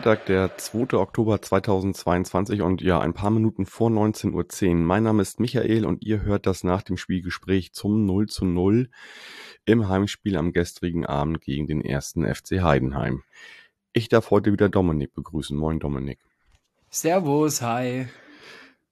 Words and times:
Sonntag, 0.00 0.24
der 0.24 0.56
2. 0.56 0.96
Oktober 0.96 1.42
2022 1.42 2.62
und 2.62 2.80
ja, 2.80 3.00
ein 3.00 3.12
paar 3.12 3.28
Minuten 3.28 3.66
vor 3.66 3.90
19.10 3.90 4.68
Uhr. 4.68 4.74
Mein 4.76 5.02
Name 5.02 5.20
ist 5.20 5.40
Michael 5.40 5.84
und 5.84 6.02
ihr 6.02 6.22
hört 6.22 6.46
das 6.46 6.64
nach 6.64 6.80
dem 6.80 6.96
Spielgespräch 6.96 7.74
zum 7.74 8.06
0 8.06 8.26
zu 8.26 8.46
0 8.46 8.88
im 9.66 9.88
Heimspiel 9.90 10.38
am 10.38 10.54
gestrigen 10.54 11.04
Abend 11.04 11.42
gegen 11.42 11.66
den 11.66 11.84
ersten 11.84 12.24
FC 12.24 12.62
Heidenheim. 12.62 13.24
Ich 13.92 14.08
darf 14.08 14.30
heute 14.30 14.52
wieder 14.52 14.70
Dominik 14.70 15.12
begrüßen. 15.12 15.54
Moin 15.54 15.80
Dominik. 15.80 16.18
Servus, 16.88 17.60
hi. 17.60 18.06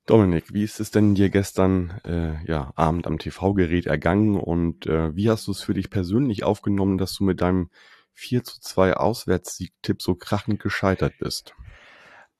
Dominik, 0.04 0.52
wie 0.52 0.64
ist 0.64 0.78
es 0.78 0.90
denn 0.90 1.14
dir 1.14 1.30
gestern 1.30 2.02
äh, 2.04 2.44
ja, 2.46 2.74
Abend 2.76 3.06
am 3.06 3.18
TV-Gerät 3.18 3.86
ergangen 3.86 4.36
und 4.36 4.86
äh, 4.86 5.16
wie 5.16 5.30
hast 5.30 5.46
du 5.46 5.52
es 5.52 5.62
für 5.62 5.72
dich 5.72 5.88
persönlich 5.88 6.44
aufgenommen, 6.44 6.98
dass 6.98 7.14
du 7.14 7.24
mit 7.24 7.40
deinem 7.40 7.70
4 8.18 8.42
zu 8.44 8.60
2 8.60 8.94
Auswärtssieg-Tipp 8.94 10.02
so 10.02 10.14
krachend 10.16 10.60
gescheitert 10.60 11.14
bist? 11.20 11.54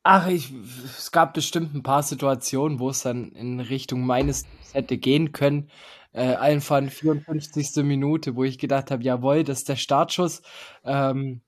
Ach, 0.03 0.27
ich, 0.27 0.53
es 0.99 1.13
gab 1.13 1.35
bestimmt 1.35 1.75
ein 1.75 1.83
paar 1.83 2.03
Situationen, 2.03 2.79
wo 2.79 2.91
es 2.91 3.03
dann 3.03 3.33
in 3.33 3.61
Richtung 3.61 4.05
meines 4.05 4.47
hätte 4.73 4.97
gehen 4.99 5.33
können. 5.33 5.71
Äh, 6.13 6.35
einfach 6.37 6.83
54. 6.83 7.85
Minute, 7.85 8.35
wo 8.35 8.45
ich 8.45 8.59
gedacht 8.59 8.91
habe, 8.91 9.03
jawohl, 9.03 9.45
das 9.45 9.59
ist 9.59 9.69
der 9.69 9.77
Startschuss. 9.77 10.43
Ähm, 10.85 11.43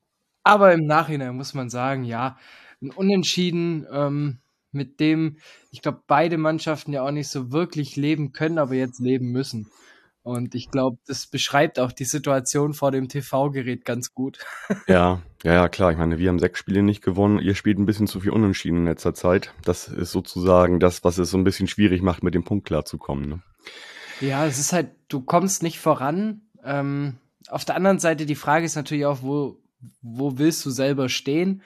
aber 0.45 0.73
im 0.75 0.87
Nachhinein 0.87 1.37
muss 1.37 1.55
man 1.55 1.71
sagen, 1.71 2.05
ja, 2.05 2.39
ein 2.83 2.91
Unentschieden, 2.91 3.87
ähm, 3.91 4.41
mit 4.73 5.01
dem, 5.01 5.39
ich 5.73 5.83
glaube, 5.83 6.03
beide 6.07 6.39
Mannschaften 6.39 6.93
ja 6.93 7.03
auch 7.03 7.11
nicht 7.11 7.29
so 7.29 7.51
wirklich 7.51 7.97
leben 7.97 8.33
können, 8.33 8.59
aber 8.59 8.75
jetzt 8.75 9.01
leben 9.01 9.33
müssen. 9.33 9.71
Und 10.23 10.55
ich 10.55 10.71
glaube, 10.71 10.99
das 11.07 11.27
beschreibt 11.27 11.79
auch 11.79 11.93
die 11.93 12.05
Situation 12.05 12.75
vor 12.75 12.91
dem 12.91 13.09
TV-Gerät 13.09 13.85
ganz 13.85 14.15
gut. 14.15 14.39
Ja, 14.87 15.23
ja, 15.43 15.55
ja, 15.55 15.69
klar. 15.69 15.93
Ich 15.93 15.99
meine, 15.99 16.19
wir 16.19 16.29
haben 16.29 16.39
sechs 16.39 16.59
Spiele 16.59 16.83
nicht 16.83 17.03
gewonnen. 17.03 17.39
Ihr 17.39 17.55
spielt 17.55 17.79
ein 17.79 17.87
bisschen 17.87 18.07
zu 18.07 18.21
viel 18.21 18.31
Unentschieden 18.31 18.79
in 18.79 18.85
letzter 18.85 19.15
Zeit. 19.15 19.53
Das 19.65 19.89
ist 19.89 20.13
sozusagen 20.13 20.81
das, 20.81 21.05
was 21.05 21.19
es 21.19 21.31
so 21.31 21.39
ein 21.39 21.45
bisschen 21.45 21.69
schwierig 21.69 22.03
macht, 22.03 22.23
mit 22.23 22.35
dem 22.35 22.45
Punkt 22.45 22.67
klarzukommen. 22.67 23.29
Ne? 23.29 23.41
Ja, 24.21 24.47
es 24.47 24.59
ist 24.59 24.73
halt, 24.73 24.91
du 25.09 25.21
kommst 25.21 25.63
nicht 25.63 25.79
voran. 25.79 26.43
Ähm, 26.65 27.17
auf 27.49 27.65
der 27.65 27.77
anderen 27.77 27.99
Seite, 27.99 28.27
die 28.27 28.35
Frage 28.35 28.67
ist 28.67 28.77
natürlich 28.77 29.07
auch, 29.07 29.23
wo, 29.23 29.57
wo 30.03 30.39
willst 30.39 30.65
du 30.67 30.71
selber 30.71 31.09
stehen? 31.09 31.63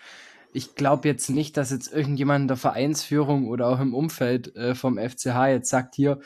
Ich 0.53 0.77
glaube 0.77 1.09
jetzt 1.09 1.31
nicht, 1.31 1.57
dass 1.57 1.71
jetzt 1.71 1.93
irgendjemand 1.93 2.43
in 2.43 2.49
der 2.49 2.57
Vereinsführung 2.57 3.49
oder 3.49 3.69
auch 3.69 3.81
im 3.81 3.93
Umfeld 3.95 4.55
äh, 4.55 4.75
vom 4.75 4.99
FCH 4.99 5.49
jetzt 5.49 5.69
sagt, 5.69 5.97
hier, 5.97 6.21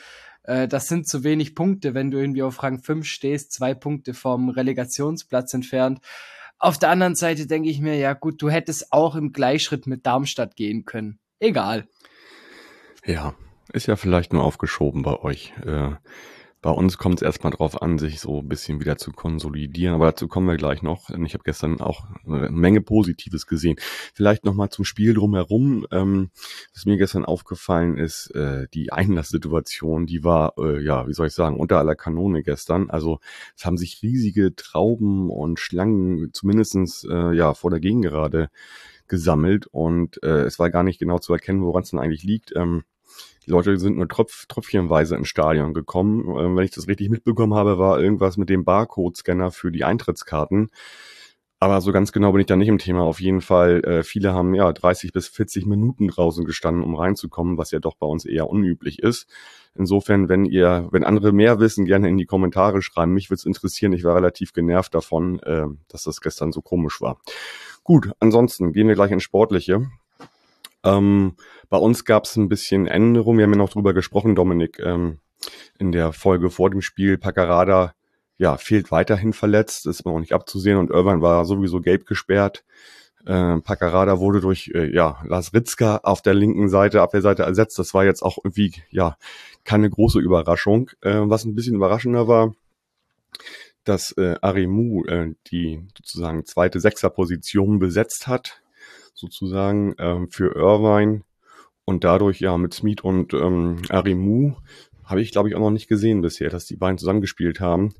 äh, 0.49 0.67
das 0.67 0.87
sind 0.87 1.07
zu 1.07 1.23
wenig 1.23 1.53
Punkte, 1.53 1.93
wenn 1.93 2.09
du 2.09 2.17
irgendwie 2.17 2.41
auf 2.41 2.63
Rang 2.63 2.79
5 2.79 3.05
stehst, 3.05 3.51
zwei 3.51 3.75
Punkte 3.75 4.15
vom 4.15 4.49
Relegationsplatz 4.49 5.53
entfernt. 5.53 5.99
Auf 6.57 6.79
der 6.79 6.89
anderen 6.89 7.15
Seite 7.15 7.45
denke 7.45 7.69
ich 7.69 7.79
mir, 7.79 7.95
ja 7.95 8.13
gut, 8.13 8.41
du 8.41 8.49
hättest 8.49 8.91
auch 8.91 9.15
im 9.15 9.31
Gleichschritt 9.31 9.85
mit 9.85 10.05
Darmstadt 10.05 10.55
gehen 10.55 10.85
können. 10.85 11.19
Egal. 11.39 11.87
Ja, 13.05 13.35
ist 13.71 13.87
ja 13.87 13.95
vielleicht 13.95 14.33
nur 14.33 14.43
aufgeschoben 14.43 15.03
bei 15.03 15.15
euch. 15.19 15.53
Äh, 15.65 15.91
bei 16.61 16.71
uns 16.71 16.97
kommt 16.97 17.19
es 17.19 17.21
erstmal 17.21 17.53
drauf 17.53 17.81
an, 17.81 17.97
sich 17.99 18.19
so 18.19 18.39
ein 18.41 18.49
bisschen 18.49 18.81
wieder 18.81 18.97
zu 18.97 19.11
konsolidieren, 19.11 19.95
aber 19.95 20.07
dazu 20.07 20.27
kommen 20.27 20.47
wir 20.47 20.57
gleich 20.57 20.81
noch. 20.81 21.09
Ich 21.09 21.33
habe 21.33 21.43
gestern 21.45 21.79
auch 21.79 22.05
eine 22.25 22.49
Menge 22.49 22.81
Positives 22.81 23.47
gesehen. 23.47 23.77
Vielleicht 24.13 24.43
nochmal 24.43 24.69
zum 24.69 24.83
Spiel 24.83 25.13
drumherum. 25.13 25.87
Ähm, 25.91 26.31
was 26.73 26.85
mir 26.85 26.97
gestern 26.97 27.23
aufgefallen 27.23 27.97
ist, 27.97 28.35
äh, 28.35 28.67
die 28.73 28.91
Einlasssituation, 28.91 30.05
die 30.05 30.25
war, 30.25 30.53
äh, 30.57 30.83
ja, 30.83 31.07
wie 31.07 31.13
soll 31.13 31.27
ich 31.27 31.33
sagen, 31.33 31.57
unter 31.57 31.77
aller 31.77 31.95
Kanone 31.95 32.43
gestern. 32.43 32.89
Also 32.89 33.19
es 33.55 33.65
haben 33.65 33.77
sich 33.77 34.01
riesige 34.01 34.53
Trauben 34.53 35.29
und 35.29 35.59
Schlangen 35.59 36.31
zumindestens 36.33 37.07
äh, 37.09 37.33
ja, 37.33 37.53
vor 37.53 37.69
der 37.69 37.79
Gegengerade 37.79 38.49
gesammelt 39.07 39.65
und 39.67 40.21
äh, 40.23 40.43
es 40.43 40.59
war 40.59 40.69
gar 40.69 40.83
nicht 40.83 40.99
genau 40.99 41.19
zu 41.19 41.33
erkennen, 41.33 41.63
woran 41.63 41.83
es 41.83 41.89
denn 41.89 41.99
eigentlich 41.99 42.23
liegt. 42.23 42.53
Ähm, 42.55 42.83
die 43.45 43.51
Leute 43.51 43.77
sind 43.77 43.97
nur 43.97 44.07
Tropf, 44.07 44.45
tröpfchenweise 44.47 45.15
ins 45.15 45.27
Stadion 45.27 45.73
gekommen. 45.73 46.25
Ähm, 46.37 46.55
wenn 46.55 46.65
ich 46.65 46.71
das 46.71 46.87
richtig 46.87 47.09
mitbekommen 47.09 47.53
habe, 47.53 47.77
war 47.77 47.99
irgendwas 47.99 48.37
mit 48.37 48.49
dem 48.49 48.65
Barcode-Scanner 48.65 49.51
für 49.51 49.71
die 49.71 49.83
Eintrittskarten. 49.83 50.69
Aber 51.61 51.81
so 51.81 51.91
ganz 51.91 52.13
genau 52.13 52.31
bin 52.31 52.41
ich 52.41 52.47
da 52.47 52.55
nicht 52.55 52.69
im 52.69 52.77
Thema. 52.77 53.03
Auf 53.03 53.19
jeden 53.19 53.41
Fall, 53.41 53.83
äh, 53.83 54.03
viele 54.03 54.33
haben 54.33 54.53
ja 54.53 54.71
30 54.71 55.11
bis 55.11 55.27
40 55.27 55.65
Minuten 55.65 56.07
draußen 56.07 56.45
gestanden, 56.45 56.83
um 56.83 56.95
reinzukommen, 56.95 57.57
was 57.57 57.71
ja 57.71 57.79
doch 57.79 57.95
bei 57.95 58.07
uns 58.07 58.23
eher 58.23 58.49
unüblich 58.49 58.99
ist. 58.99 59.27
Insofern, 59.75 60.29
wenn 60.29 60.45
ihr, 60.45 60.87
wenn 60.91 61.03
andere 61.03 61.33
mehr 61.33 61.59
wissen, 61.59 61.85
gerne 61.85 62.07
in 62.07 62.17
die 62.17 62.25
Kommentare 62.25 62.81
schreiben. 62.81 63.13
Mich 63.13 63.29
würde 63.29 63.39
es 63.39 63.45
interessieren. 63.45 63.91
Ich 63.91 64.05
war 64.05 64.15
relativ 64.15 64.53
genervt 64.53 64.95
davon, 64.95 65.39
äh, 65.39 65.65
dass 65.89 66.03
das 66.03 66.21
gestern 66.21 66.53
so 66.53 66.61
komisch 66.61 67.01
war. 67.01 67.19
Gut, 67.83 68.11
ansonsten 68.19 68.71
gehen 68.71 68.87
wir 68.87 68.95
gleich 68.95 69.11
ins 69.11 69.23
Sportliche. 69.23 69.89
Ähm, 70.83 71.35
bei 71.69 71.77
uns 71.77 72.05
gab 72.05 72.25
es 72.25 72.35
ein 72.35 72.49
bisschen 72.49 72.87
Änderungen. 72.87 73.37
Wir 73.37 73.45
haben 73.45 73.53
ja 73.53 73.57
noch 73.57 73.69
drüber 73.69 73.93
gesprochen, 73.93 74.35
Dominik, 74.35 74.79
ähm, 74.79 75.19
in 75.77 75.91
der 75.91 76.13
Folge 76.13 76.49
vor 76.49 76.69
dem 76.69 76.81
Spiel. 76.81 77.17
Paccarada 77.17 77.93
ja, 78.37 78.57
fehlt 78.57 78.91
weiterhin 78.91 79.33
verletzt, 79.33 79.85
ist 79.85 80.05
auch 80.05 80.19
nicht 80.19 80.33
abzusehen 80.33 80.77
und 80.77 80.89
Irvine 80.89 81.21
war 81.21 81.43
sowieso 81.45 81.81
gelb 81.81 82.05
gesperrt. 82.05 82.63
Äh, 83.25 83.59
Paccarada 83.59 84.19
wurde 84.19 84.39
durch 84.39 84.71
äh, 84.73 84.93
ja, 84.93 85.21
Lars 85.25 85.53
Ritzka 85.53 85.97
auf 86.03 86.21
der 86.21 86.33
linken 86.33 86.69
Seite, 86.69 87.01
Abwehrseite 87.01 87.43
ersetzt. 87.43 87.77
Das 87.77 87.93
war 87.93 88.05
jetzt 88.05 88.21
auch 88.21 88.37
irgendwie 88.37 88.73
ja 88.89 89.17
keine 89.65 89.89
große 89.89 90.19
Überraschung. 90.19 90.89
Äh, 91.01 91.19
was 91.23 91.43
ein 91.43 91.53
bisschen 91.53 91.75
überraschender 91.75 92.29
war, 92.29 92.55
dass 93.83 94.13
äh, 94.13 94.35
Arimu 94.41 95.03
äh, 95.05 95.33
die 95.47 95.85
sozusagen 95.97 96.45
zweite 96.45 96.79
Sechserposition 96.79 97.79
besetzt 97.79 98.27
hat 98.27 98.61
sozusagen 99.19 99.95
ähm, 99.99 100.29
für 100.29 100.55
Irvine 100.55 101.21
und 101.85 102.03
dadurch 102.03 102.39
ja 102.39 102.57
mit 102.57 102.73
Smith 102.73 103.01
und 103.03 103.33
ähm, 103.33 103.81
Arimu 103.89 104.55
habe 105.03 105.21
ich 105.21 105.31
glaube 105.31 105.49
ich 105.49 105.55
auch 105.55 105.59
noch 105.59 105.71
nicht 105.71 105.87
gesehen 105.87 106.21
bisher, 106.21 106.49
dass 106.49 106.65
die 106.65 106.75
beiden 106.75 106.97
zusammengespielt 106.97 107.59
haben. 107.59 107.93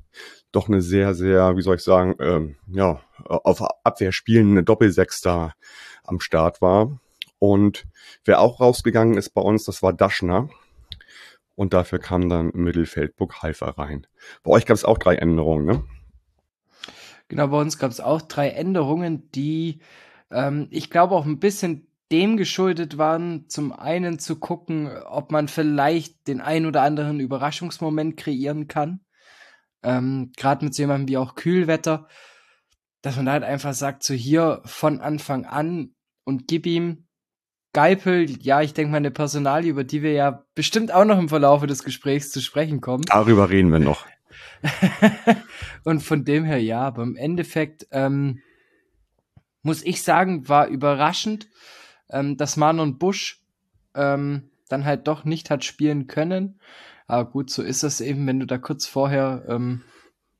Doch 0.52 0.68
eine 0.68 0.80
sehr, 0.80 1.14
sehr, 1.14 1.56
wie 1.56 1.62
soll 1.62 1.76
ich 1.76 1.82
sagen, 1.82 2.14
ähm, 2.20 2.56
ja, 2.72 3.00
auf 3.24 3.62
Abwehr 3.84 4.12
spielende 4.12 4.62
Doppelsechs 4.62 5.20
da 5.20 5.52
am 6.04 6.20
Start 6.20 6.60
war. 6.60 7.00
Und 7.38 7.84
wer 8.24 8.40
auch 8.40 8.60
rausgegangen 8.60 9.16
ist 9.16 9.30
bei 9.30 9.40
uns, 9.40 9.64
das 9.64 9.82
war 9.82 9.92
Daschner. 9.92 10.50
Und 11.56 11.74
dafür 11.74 11.98
kam 11.98 12.28
dann 12.28 12.50
im 12.50 12.64
Mittelfeld 12.64 13.16
Buchhalfer 13.16 13.76
rein. 13.78 14.06
Bei 14.42 14.50
euch 14.52 14.66
gab 14.66 14.76
es 14.76 14.84
auch 14.84 14.98
drei 14.98 15.16
Änderungen, 15.16 15.66
ne? 15.66 15.84
Genau, 17.28 17.48
bei 17.48 17.60
uns 17.60 17.78
gab 17.78 17.90
es 17.90 18.00
auch 18.00 18.22
drei 18.22 18.48
Änderungen, 18.48 19.30
die 19.32 19.80
ähm, 20.30 20.68
ich 20.70 20.90
glaube 20.90 21.14
auch 21.14 21.26
ein 21.26 21.40
bisschen 21.40 21.86
dem 22.12 22.36
geschuldet 22.36 22.98
waren, 22.98 23.48
zum 23.48 23.72
einen 23.72 24.18
zu 24.18 24.36
gucken, 24.36 24.90
ob 25.04 25.30
man 25.30 25.48
vielleicht 25.48 26.26
den 26.26 26.40
ein 26.40 26.66
oder 26.66 26.82
anderen 26.82 27.20
Überraschungsmoment 27.20 28.16
kreieren 28.16 28.66
kann. 28.66 29.00
Ähm, 29.82 30.32
Gerade 30.36 30.64
mit 30.64 30.74
so 30.74 30.82
jemandem 30.82 31.08
wie 31.08 31.16
auch 31.16 31.36
Kühlwetter, 31.36 32.08
dass 33.02 33.16
man 33.16 33.26
da 33.26 33.32
halt 33.32 33.44
einfach 33.44 33.74
sagt, 33.74 34.02
so 34.02 34.12
hier 34.12 34.60
von 34.64 35.00
Anfang 35.00 35.44
an 35.44 35.94
und 36.24 36.48
gib 36.48 36.66
ihm 36.66 37.06
Geipel, 37.72 38.28
ja, 38.42 38.60
ich 38.62 38.74
denke 38.74 38.90
mal 38.90 38.96
eine 38.96 39.12
Personalie, 39.12 39.70
über 39.70 39.84
die 39.84 40.02
wir 40.02 40.12
ja 40.12 40.44
bestimmt 40.56 40.92
auch 40.92 41.04
noch 41.04 41.18
im 41.18 41.28
Verlauf 41.28 41.64
des 41.66 41.84
Gesprächs 41.84 42.32
zu 42.32 42.40
sprechen 42.40 42.80
kommen. 42.80 43.04
Darüber 43.06 43.48
reden 43.48 43.70
wir 43.70 43.78
noch. 43.78 44.06
und 45.84 46.02
von 46.02 46.24
dem 46.24 46.44
her 46.44 46.60
ja, 46.60 46.80
aber 46.80 47.04
im 47.04 47.14
Endeffekt 47.14 47.86
ähm, 47.92 48.40
muss 49.62 49.82
ich 49.82 50.02
sagen, 50.02 50.48
war 50.48 50.68
überraschend, 50.68 51.48
ähm, 52.10 52.36
dass 52.36 52.56
Manon 52.56 52.98
Busch 52.98 53.42
ähm, 53.94 54.50
dann 54.68 54.84
halt 54.84 55.06
doch 55.08 55.24
nicht 55.24 55.50
hat 55.50 55.64
spielen 55.64 56.06
können. 56.06 56.60
Aber 57.06 57.28
gut, 57.28 57.50
so 57.50 57.62
ist 57.62 57.82
es 57.82 58.00
eben, 58.00 58.26
wenn 58.26 58.40
du 58.40 58.46
da 58.46 58.58
kurz 58.58 58.86
vorher 58.86 59.44
ähm, 59.48 59.82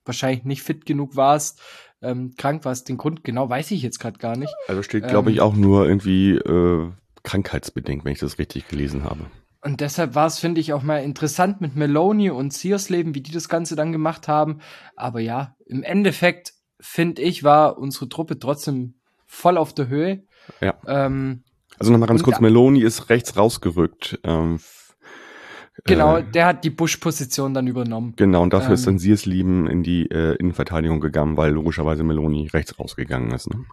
wahrscheinlich 0.05 0.45
nicht 0.45 0.63
fit 0.63 0.87
genug 0.87 1.17
warst, 1.17 1.61
ähm, 2.03 2.35
krank 2.37 2.65
warst. 2.65 2.89
Den 2.89 2.97
Grund 2.97 3.25
genau 3.25 3.49
weiß 3.49 3.71
ich 3.73 3.83
jetzt 3.83 3.99
gerade 3.99 4.19
gar 4.19 4.37
nicht. 4.37 4.55
Also 4.69 4.83
steht, 4.83 5.09
glaube 5.09 5.31
ich, 5.31 5.39
ähm, 5.39 5.43
auch 5.43 5.55
nur 5.55 5.87
irgendwie 5.87 6.33
äh, 6.33 6.91
krankheitsbedingt, 7.23 8.05
wenn 8.05 8.13
ich 8.13 8.21
das 8.21 8.39
richtig 8.39 8.69
gelesen 8.69 9.05
habe. 9.05 9.27
Und 9.63 9.81
deshalb 9.81 10.15
war 10.15 10.27
es, 10.27 10.39
finde 10.39 10.61
ich, 10.61 10.73
auch 10.73 10.83
mal 10.83 11.03
interessant 11.03 11.61
mit 11.61 11.77
Meloni 11.77 12.31
und 12.31 12.53
Searsleben, 12.53 13.15
wie 13.15 13.21
die 13.21 13.33
das 13.33 13.51
Ganze 13.51 13.77
dann 13.77 13.93
gemacht 13.93 14.27
haben. 14.27 14.61
Aber 14.97 15.21
ja, 15.21 15.57
im 15.67 15.83
Endeffekt, 15.83 16.55
finde 16.81 17.21
ich, 17.21 17.45
war 17.45 17.77
unsere 17.77 18.09
Truppe 18.09 18.39
trotzdem 18.39 19.00
voll 19.31 19.57
auf 19.57 19.73
der 19.73 19.89
Höhe. 19.89 20.25
Ja. 20.61 20.75
Ähm, 20.87 21.45
also 21.79 21.93
nochmal 21.93 22.09
ganz 22.09 22.23
kurz, 22.23 22.37
ja. 22.37 22.43
Meloni 22.43 22.83
ist 22.83 23.09
rechts 23.09 23.37
rausgerückt. 23.37 24.19
Ähm, 24.25 24.61
genau, 25.85 26.19
äh, 26.19 26.25
der 26.25 26.47
hat 26.47 26.65
die 26.65 26.71
Bush-Position 26.71 27.55
dann 27.55 27.67
übernommen. 27.67 28.15
Genau, 28.17 28.43
und 28.43 28.53
dafür 28.53 28.71
ähm, 28.71 28.75
ist 28.75 28.87
dann 28.87 28.99
Sierslieben 28.99 29.67
in 29.67 29.83
die 29.83 30.11
äh, 30.11 30.35
Innenverteidigung 30.37 31.01
gegangen, 31.01 31.37
weil 31.37 31.53
logischerweise 31.53 32.03
Meloni 32.03 32.49
rechts 32.49 32.79
rausgegangen 32.79 33.31
ist. 33.31 33.49
Ne? 33.49 33.65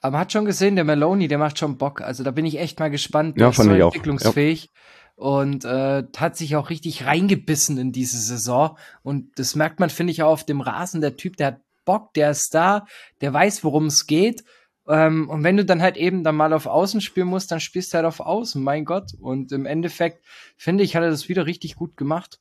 Aber 0.00 0.12
man 0.12 0.20
hat 0.20 0.32
schon 0.32 0.44
gesehen, 0.44 0.76
der 0.76 0.84
Maloney, 0.84 1.28
der 1.28 1.38
macht 1.38 1.58
schon 1.58 1.78
Bock. 1.78 2.02
Also 2.02 2.22
da 2.22 2.30
bin 2.30 2.44
ich 2.44 2.58
echt 2.58 2.78
mal 2.78 2.90
gespannt. 2.90 3.36
Der 3.36 3.46
ja, 3.46 3.50
ist 3.50 3.56
so 3.56 3.70
entwicklungsfähig. 3.70 4.64
Ja. 4.64 4.70
Und 5.16 5.64
äh, 5.64 6.02
hat 6.16 6.36
sich 6.36 6.56
auch 6.56 6.68
richtig 6.68 7.06
reingebissen 7.06 7.78
in 7.78 7.90
diese 7.90 8.18
Saison. 8.18 8.76
Und 9.02 9.38
das 9.38 9.54
merkt 9.54 9.80
man, 9.80 9.88
finde 9.88 10.10
ich, 10.10 10.22
auch 10.22 10.32
auf 10.32 10.44
dem 10.44 10.60
Rasen. 10.60 11.00
Der 11.00 11.16
Typ, 11.16 11.38
der 11.38 11.46
hat 11.46 11.60
Bock, 11.84 12.12
der 12.14 12.30
ist 12.30 12.54
da, 12.54 12.86
der 13.20 13.32
weiß, 13.32 13.64
worum 13.64 13.86
es 13.86 14.06
geht. 14.06 14.44
Ähm, 14.86 15.30
und 15.30 15.42
wenn 15.42 15.56
du 15.56 15.64
dann 15.64 15.80
halt 15.80 15.96
eben 15.96 16.24
dann 16.24 16.36
mal 16.36 16.52
auf 16.52 16.66
Außen 16.66 17.00
spielen 17.00 17.28
musst, 17.28 17.50
dann 17.50 17.60
spielst 17.60 17.92
du 17.92 17.96
halt 17.96 18.06
auf 18.06 18.20
Außen, 18.20 18.62
mein 18.62 18.84
Gott. 18.84 19.12
Und 19.18 19.52
im 19.52 19.66
Endeffekt, 19.66 20.24
finde 20.56 20.84
ich, 20.84 20.96
hat 20.96 21.02
er 21.02 21.10
das 21.10 21.28
wieder 21.28 21.46
richtig 21.46 21.76
gut 21.76 21.96
gemacht. 21.96 22.40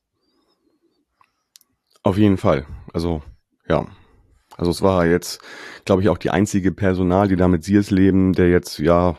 Auf 2.03 2.17
jeden 2.17 2.37
Fall. 2.37 2.65
Also, 2.93 3.21
ja, 3.67 3.87
also 4.57 4.71
es 4.71 4.81
war 4.81 5.05
jetzt, 5.05 5.41
glaube 5.85 6.01
ich, 6.01 6.09
auch 6.09 6.17
die 6.17 6.29
einzige 6.29 6.71
Personal, 6.71 7.27
die 7.27 7.37
da 7.37 7.47
mit 7.47 7.63
Sears 7.63 7.91
leben, 7.91 8.33
der 8.33 8.49
jetzt, 8.49 8.77
ja, 8.79 9.17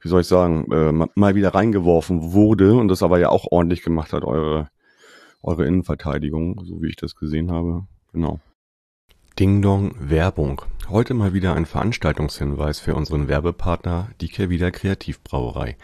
wie 0.00 0.08
soll 0.08 0.22
ich 0.22 0.26
sagen, 0.26 0.70
äh, 0.70 1.06
mal 1.14 1.34
wieder 1.34 1.54
reingeworfen 1.54 2.32
wurde 2.32 2.74
und 2.74 2.88
das 2.88 3.02
aber 3.02 3.18
ja 3.18 3.30
auch 3.30 3.46
ordentlich 3.50 3.82
gemacht 3.82 4.12
hat, 4.12 4.24
eure, 4.24 4.68
eure 5.42 5.64
Innenverteidigung, 5.64 6.60
so 6.64 6.82
wie 6.82 6.88
ich 6.88 6.96
das 6.96 7.14
gesehen 7.14 7.50
habe. 7.50 7.86
Genau. 8.12 8.40
Ding 9.40 9.62
Dong 9.62 9.96
Werbung. 9.98 10.62
Heute 10.88 11.12
mal 11.12 11.34
wieder 11.34 11.56
ein 11.56 11.66
Veranstaltungshinweis 11.66 12.78
für 12.78 12.94
unseren 12.94 13.26
Werbepartner, 13.26 14.10
die 14.20 14.28
Kervida 14.28 14.70
Kreativbrauerei. 14.70 15.76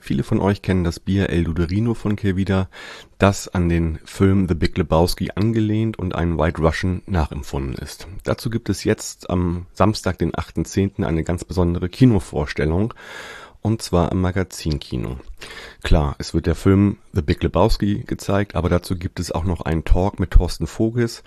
Viele 0.00 0.24
von 0.24 0.40
euch 0.40 0.62
kennen 0.62 0.82
das 0.82 0.98
Bier 0.98 1.30
El 1.30 1.42
Luderino 1.42 1.94
von 1.94 2.16
Kervida, 2.16 2.68
das 3.18 3.46
an 3.46 3.68
den 3.68 4.00
Film 4.04 4.48
The 4.48 4.56
Big 4.56 4.76
Lebowski 4.76 5.30
angelehnt 5.36 5.96
und 5.96 6.16
einen 6.16 6.38
White 6.38 6.60
Russian 6.60 7.02
nachempfunden 7.06 7.74
ist. 7.74 8.08
Dazu 8.24 8.50
gibt 8.50 8.68
es 8.68 8.82
jetzt 8.82 9.30
am 9.30 9.66
Samstag, 9.74 10.18
den 10.18 10.32
8.10. 10.32 11.04
eine 11.04 11.22
ganz 11.22 11.44
besondere 11.44 11.88
Kinovorstellung 11.88 12.94
und 13.62 13.82
zwar 13.82 14.12
im 14.12 14.20
Magazinkino. 14.20 15.18
Klar, 15.82 16.16
es 16.18 16.34
wird 16.34 16.46
der 16.46 16.54
Film 16.54 16.98
The 17.12 17.22
Big 17.22 17.42
Lebowski 17.42 18.04
gezeigt, 18.06 18.54
aber 18.54 18.68
dazu 18.68 18.96
gibt 18.96 19.20
es 19.20 19.32
auch 19.32 19.44
noch 19.44 19.62
einen 19.62 19.84
Talk 19.84 20.20
mit 20.20 20.32
Thorsten 20.32 20.66
Vogels, 20.66 21.22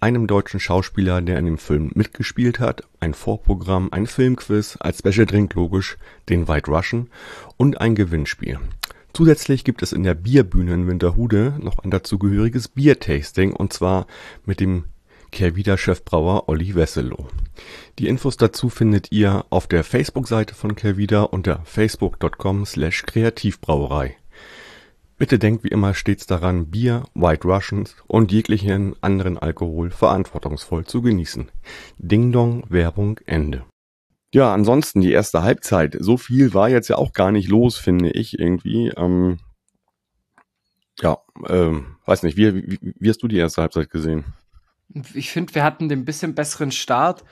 einem 0.00 0.26
deutschen 0.26 0.60
Schauspieler, 0.60 1.20
der 1.22 1.38
in 1.38 1.46
dem 1.46 1.58
Film 1.58 1.90
mitgespielt 1.94 2.60
hat, 2.60 2.82
ein 3.00 3.14
Vorprogramm, 3.14 3.88
ein 3.92 4.06
Filmquiz, 4.06 4.76
als 4.80 4.98
Special 4.98 5.26
Drink 5.26 5.54
logisch, 5.54 5.96
den 6.28 6.48
White 6.48 6.70
Russian 6.70 7.08
und 7.56 7.80
ein 7.80 7.94
Gewinnspiel. 7.94 8.58
Zusätzlich 9.12 9.64
gibt 9.64 9.82
es 9.82 9.92
in 9.92 10.02
der 10.02 10.14
Bierbühne 10.14 10.74
in 10.74 10.86
Winterhude 10.86 11.54
noch 11.58 11.78
ein 11.78 11.90
dazugehöriges 11.90 12.68
Biertasting 12.68 13.54
und 13.54 13.72
zwar 13.72 14.06
mit 14.44 14.60
dem 14.60 14.84
Kehrwieder-Chefbrauer 15.36 16.48
Olli 16.48 16.74
Wesselow. 16.74 17.28
Die 17.98 18.08
Infos 18.08 18.38
dazu 18.38 18.70
findet 18.70 19.12
ihr 19.12 19.44
auf 19.50 19.66
der 19.66 19.84
Facebook-Seite 19.84 20.54
von 20.54 20.74
Kehrwieder 20.74 21.34
unter 21.34 21.60
facebook.com 21.66 22.64
slash 22.64 23.02
kreativbrauerei. 23.02 24.16
Bitte 25.18 25.38
denkt 25.38 25.62
wie 25.62 25.68
immer 25.68 25.92
stets 25.92 26.24
daran, 26.24 26.70
Bier, 26.70 27.04
White 27.14 27.46
Russians 27.46 27.96
und 28.06 28.32
jeglichen 28.32 28.96
anderen 29.02 29.36
Alkohol 29.36 29.90
verantwortungsvoll 29.90 30.86
zu 30.86 31.02
genießen. 31.02 31.50
Ding 31.98 32.32
Dong, 32.32 32.64
Werbung, 32.70 33.20
Ende. 33.26 33.66
Ja, 34.32 34.54
ansonsten 34.54 35.02
die 35.02 35.12
erste 35.12 35.42
Halbzeit. 35.42 35.98
So 36.00 36.16
viel 36.16 36.54
war 36.54 36.70
jetzt 36.70 36.88
ja 36.88 36.96
auch 36.96 37.12
gar 37.12 37.30
nicht 37.30 37.50
los, 37.50 37.76
finde 37.76 38.10
ich 38.10 38.38
irgendwie. 38.38 38.88
Ähm, 38.96 39.40
ja, 41.02 41.18
ähm, 41.46 41.96
weiß 42.06 42.22
nicht, 42.22 42.38
wie, 42.38 42.54
wie, 42.54 42.78
wie 42.80 43.08
hast 43.10 43.22
du 43.22 43.28
die 43.28 43.36
erste 43.36 43.60
Halbzeit 43.60 43.90
gesehen? 43.90 44.24
Ich 45.14 45.30
finde, 45.30 45.54
wir 45.54 45.64
hatten 45.64 45.88
den 45.88 46.04
bisschen 46.04 46.34
besseren 46.34 46.70
Start. 46.70 47.24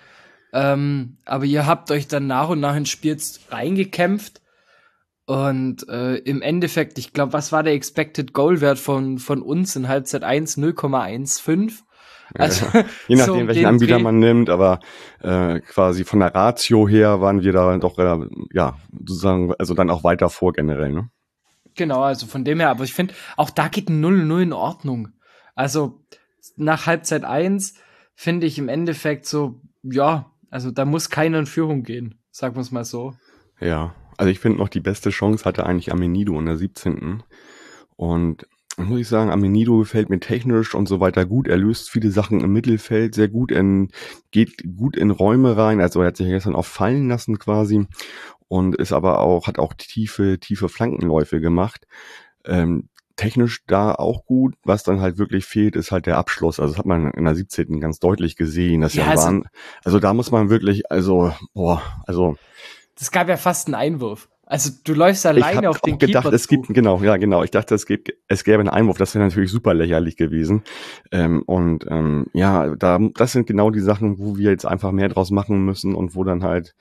Ähm, 0.52 1.18
aber 1.24 1.44
ihr 1.44 1.66
habt 1.66 1.90
euch 1.90 2.06
dann 2.06 2.26
nach 2.26 2.48
und 2.48 2.60
nach 2.60 2.76
ins 2.76 2.90
Spiel 2.90 3.16
reingekämpft. 3.50 4.40
Und 5.26 5.88
äh, 5.88 6.16
im 6.16 6.42
Endeffekt, 6.42 6.98
ich 6.98 7.12
glaube, 7.12 7.32
was 7.32 7.50
war 7.50 7.62
der 7.62 7.72
Expected 7.72 8.32
Goal 8.32 8.60
Wert 8.60 8.78
von, 8.78 9.18
von 9.18 9.42
uns 9.42 9.74
in 9.74 9.88
Halbzeit 9.88 10.22
1? 10.22 10.58
0,15. 10.58 11.72
Also, 12.34 12.66
ja, 12.72 12.84
je 13.08 13.16
nachdem, 13.16 13.34
so 13.40 13.46
welchen 13.48 13.66
Anbieter 13.66 13.96
Dreh. 13.96 14.02
man 14.02 14.18
nimmt, 14.18 14.50
aber 14.50 14.80
äh, 15.22 15.60
quasi 15.60 16.04
von 16.04 16.20
der 16.20 16.34
Ratio 16.34 16.88
her 16.88 17.20
waren 17.20 17.42
wir 17.42 17.52
da 17.52 17.76
doch, 17.78 17.98
äh, 17.98 18.26
ja, 18.52 18.76
sozusagen, 18.92 19.52
also 19.58 19.74
dann 19.74 19.90
auch 19.90 20.04
weiter 20.04 20.28
vor 20.28 20.52
generell, 20.52 20.92
ne? 20.92 21.10
Genau, 21.74 22.02
also 22.02 22.26
von 22.26 22.44
dem 22.44 22.60
her, 22.60 22.70
aber 22.70 22.84
ich 22.84 22.94
finde, 22.94 23.14
auch 23.36 23.50
da 23.50 23.68
geht 23.68 23.88
ein 23.88 24.04
0-0 24.04 24.42
in 24.42 24.52
Ordnung. 24.52 25.08
Also, 25.56 26.04
nach 26.56 26.86
Halbzeit 26.86 27.24
1 27.24 27.74
finde 28.14 28.46
ich 28.46 28.58
im 28.58 28.68
Endeffekt 28.68 29.26
so, 29.26 29.60
ja, 29.82 30.30
also 30.50 30.70
da 30.70 30.84
muss 30.84 31.10
keiner 31.10 31.38
in 31.40 31.46
Führung 31.46 31.82
gehen, 31.82 32.16
sagen 32.30 32.54
wir 32.54 32.60
es 32.60 32.70
mal 32.70 32.84
so. 32.84 33.14
Ja, 33.60 33.94
also 34.16 34.30
ich 34.30 34.38
finde 34.38 34.58
noch 34.58 34.68
die 34.68 34.80
beste 34.80 35.10
Chance 35.10 35.44
hatte 35.44 35.66
eigentlich 35.66 35.92
Amenido 35.92 36.38
in 36.38 36.46
der 36.46 36.56
17. 36.56 37.22
Und 37.96 38.46
muss 38.76 39.00
ich 39.00 39.08
sagen, 39.08 39.30
Amenido 39.30 39.78
gefällt 39.78 40.10
mir 40.10 40.20
technisch 40.20 40.74
und 40.74 40.88
so 40.88 41.00
weiter 41.00 41.24
gut. 41.26 41.46
Er 41.46 41.56
löst 41.56 41.90
viele 41.90 42.10
Sachen 42.10 42.40
im 42.40 42.52
Mittelfeld 42.52 43.14
sehr 43.14 43.28
gut, 43.28 43.52
in, 43.52 43.90
geht 44.32 44.64
gut 44.76 44.96
in 44.96 45.10
Räume 45.10 45.56
rein. 45.56 45.80
Also 45.80 46.00
er 46.00 46.08
hat 46.08 46.16
sich 46.16 46.26
gestern 46.26 46.56
auch 46.56 46.64
fallen 46.64 47.08
lassen 47.08 47.38
quasi 47.38 47.86
und 48.48 48.74
ist 48.76 48.92
aber 48.92 49.20
auch, 49.20 49.46
hat 49.46 49.58
auch 49.58 49.74
tiefe, 49.74 50.38
tiefe 50.40 50.68
Flankenläufe 50.68 51.40
gemacht. 51.40 51.86
Ähm, 52.44 52.88
technisch 53.16 53.64
da 53.66 53.92
auch 53.92 54.24
gut. 54.26 54.54
Was 54.64 54.82
dann 54.82 55.00
halt 55.00 55.18
wirklich 55.18 55.44
fehlt, 55.44 55.76
ist 55.76 55.92
halt 55.92 56.06
der 56.06 56.18
Abschluss. 56.18 56.60
Also 56.60 56.72
das 56.72 56.78
hat 56.78 56.86
man 56.86 57.10
in 57.10 57.24
der 57.24 57.34
17. 57.34 57.80
ganz 57.80 57.98
deutlich 57.98 58.36
gesehen. 58.36 58.80
Dass 58.80 58.94
ja, 58.94 59.06
also, 59.06 59.24
waren, 59.24 59.44
also 59.84 60.00
da 60.00 60.14
muss 60.14 60.30
man 60.30 60.50
wirklich, 60.50 60.90
also, 60.90 61.32
boah, 61.52 61.82
also. 62.06 62.36
Das 62.98 63.10
gab 63.10 63.28
ja 63.28 63.36
fast 63.36 63.68
einen 63.68 63.74
Einwurf. 63.74 64.28
Also 64.46 64.70
du 64.84 64.92
läufst 64.92 65.24
alleine 65.24 65.70
auf 65.70 65.80
den 65.80 65.98
gedacht, 65.98 66.24
Keeper 66.24 66.34
es 66.34 66.48
gibt 66.48 66.68
genau, 66.68 67.02
ja 67.02 67.16
genau. 67.16 67.42
Ich 67.42 67.50
dachte, 67.50 67.74
es 67.74 67.86
gibt, 67.86 68.12
es 68.28 68.44
gäbe 68.44 68.60
einen 68.60 68.68
Einwurf. 68.68 68.98
Das 68.98 69.14
wäre 69.14 69.24
natürlich 69.24 69.50
super 69.50 69.72
lächerlich 69.72 70.16
gewesen. 70.16 70.62
Ähm, 71.10 71.42
und 71.46 71.86
ähm, 71.88 72.26
ja, 72.34 72.76
da, 72.76 72.98
das 73.14 73.32
sind 73.32 73.46
genau 73.46 73.70
die 73.70 73.80
Sachen, 73.80 74.18
wo 74.18 74.36
wir 74.36 74.50
jetzt 74.50 74.66
einfach 74.66 74.92
mehr 74.92 75.08
draus 75.08 75.30
machen 75.30 75.64
müssen 75.64 75.94
und 75.94 76.14
wo 76.14 76.24
dann 76.24 76.44
halt 76.44 76.74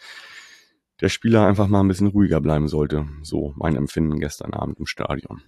der 1.00 1.09
Spieler 1.09 1.47
einfach 1.47 1.68
mal 1.68 1.80
ein 1.80 1.88
bisschen 1.88 2.07
ruhiger 2.07 2.41
bleiben 2.41 2.68
sollte. 2.68 3.07
So 3.21 3.53
mein 3.56 3.75
Empfinden 3.77 4.19
gestern 4.19 4.53
Abend 4.53 4.80
im 4.80 4.85
Stadion. 4.85 5.41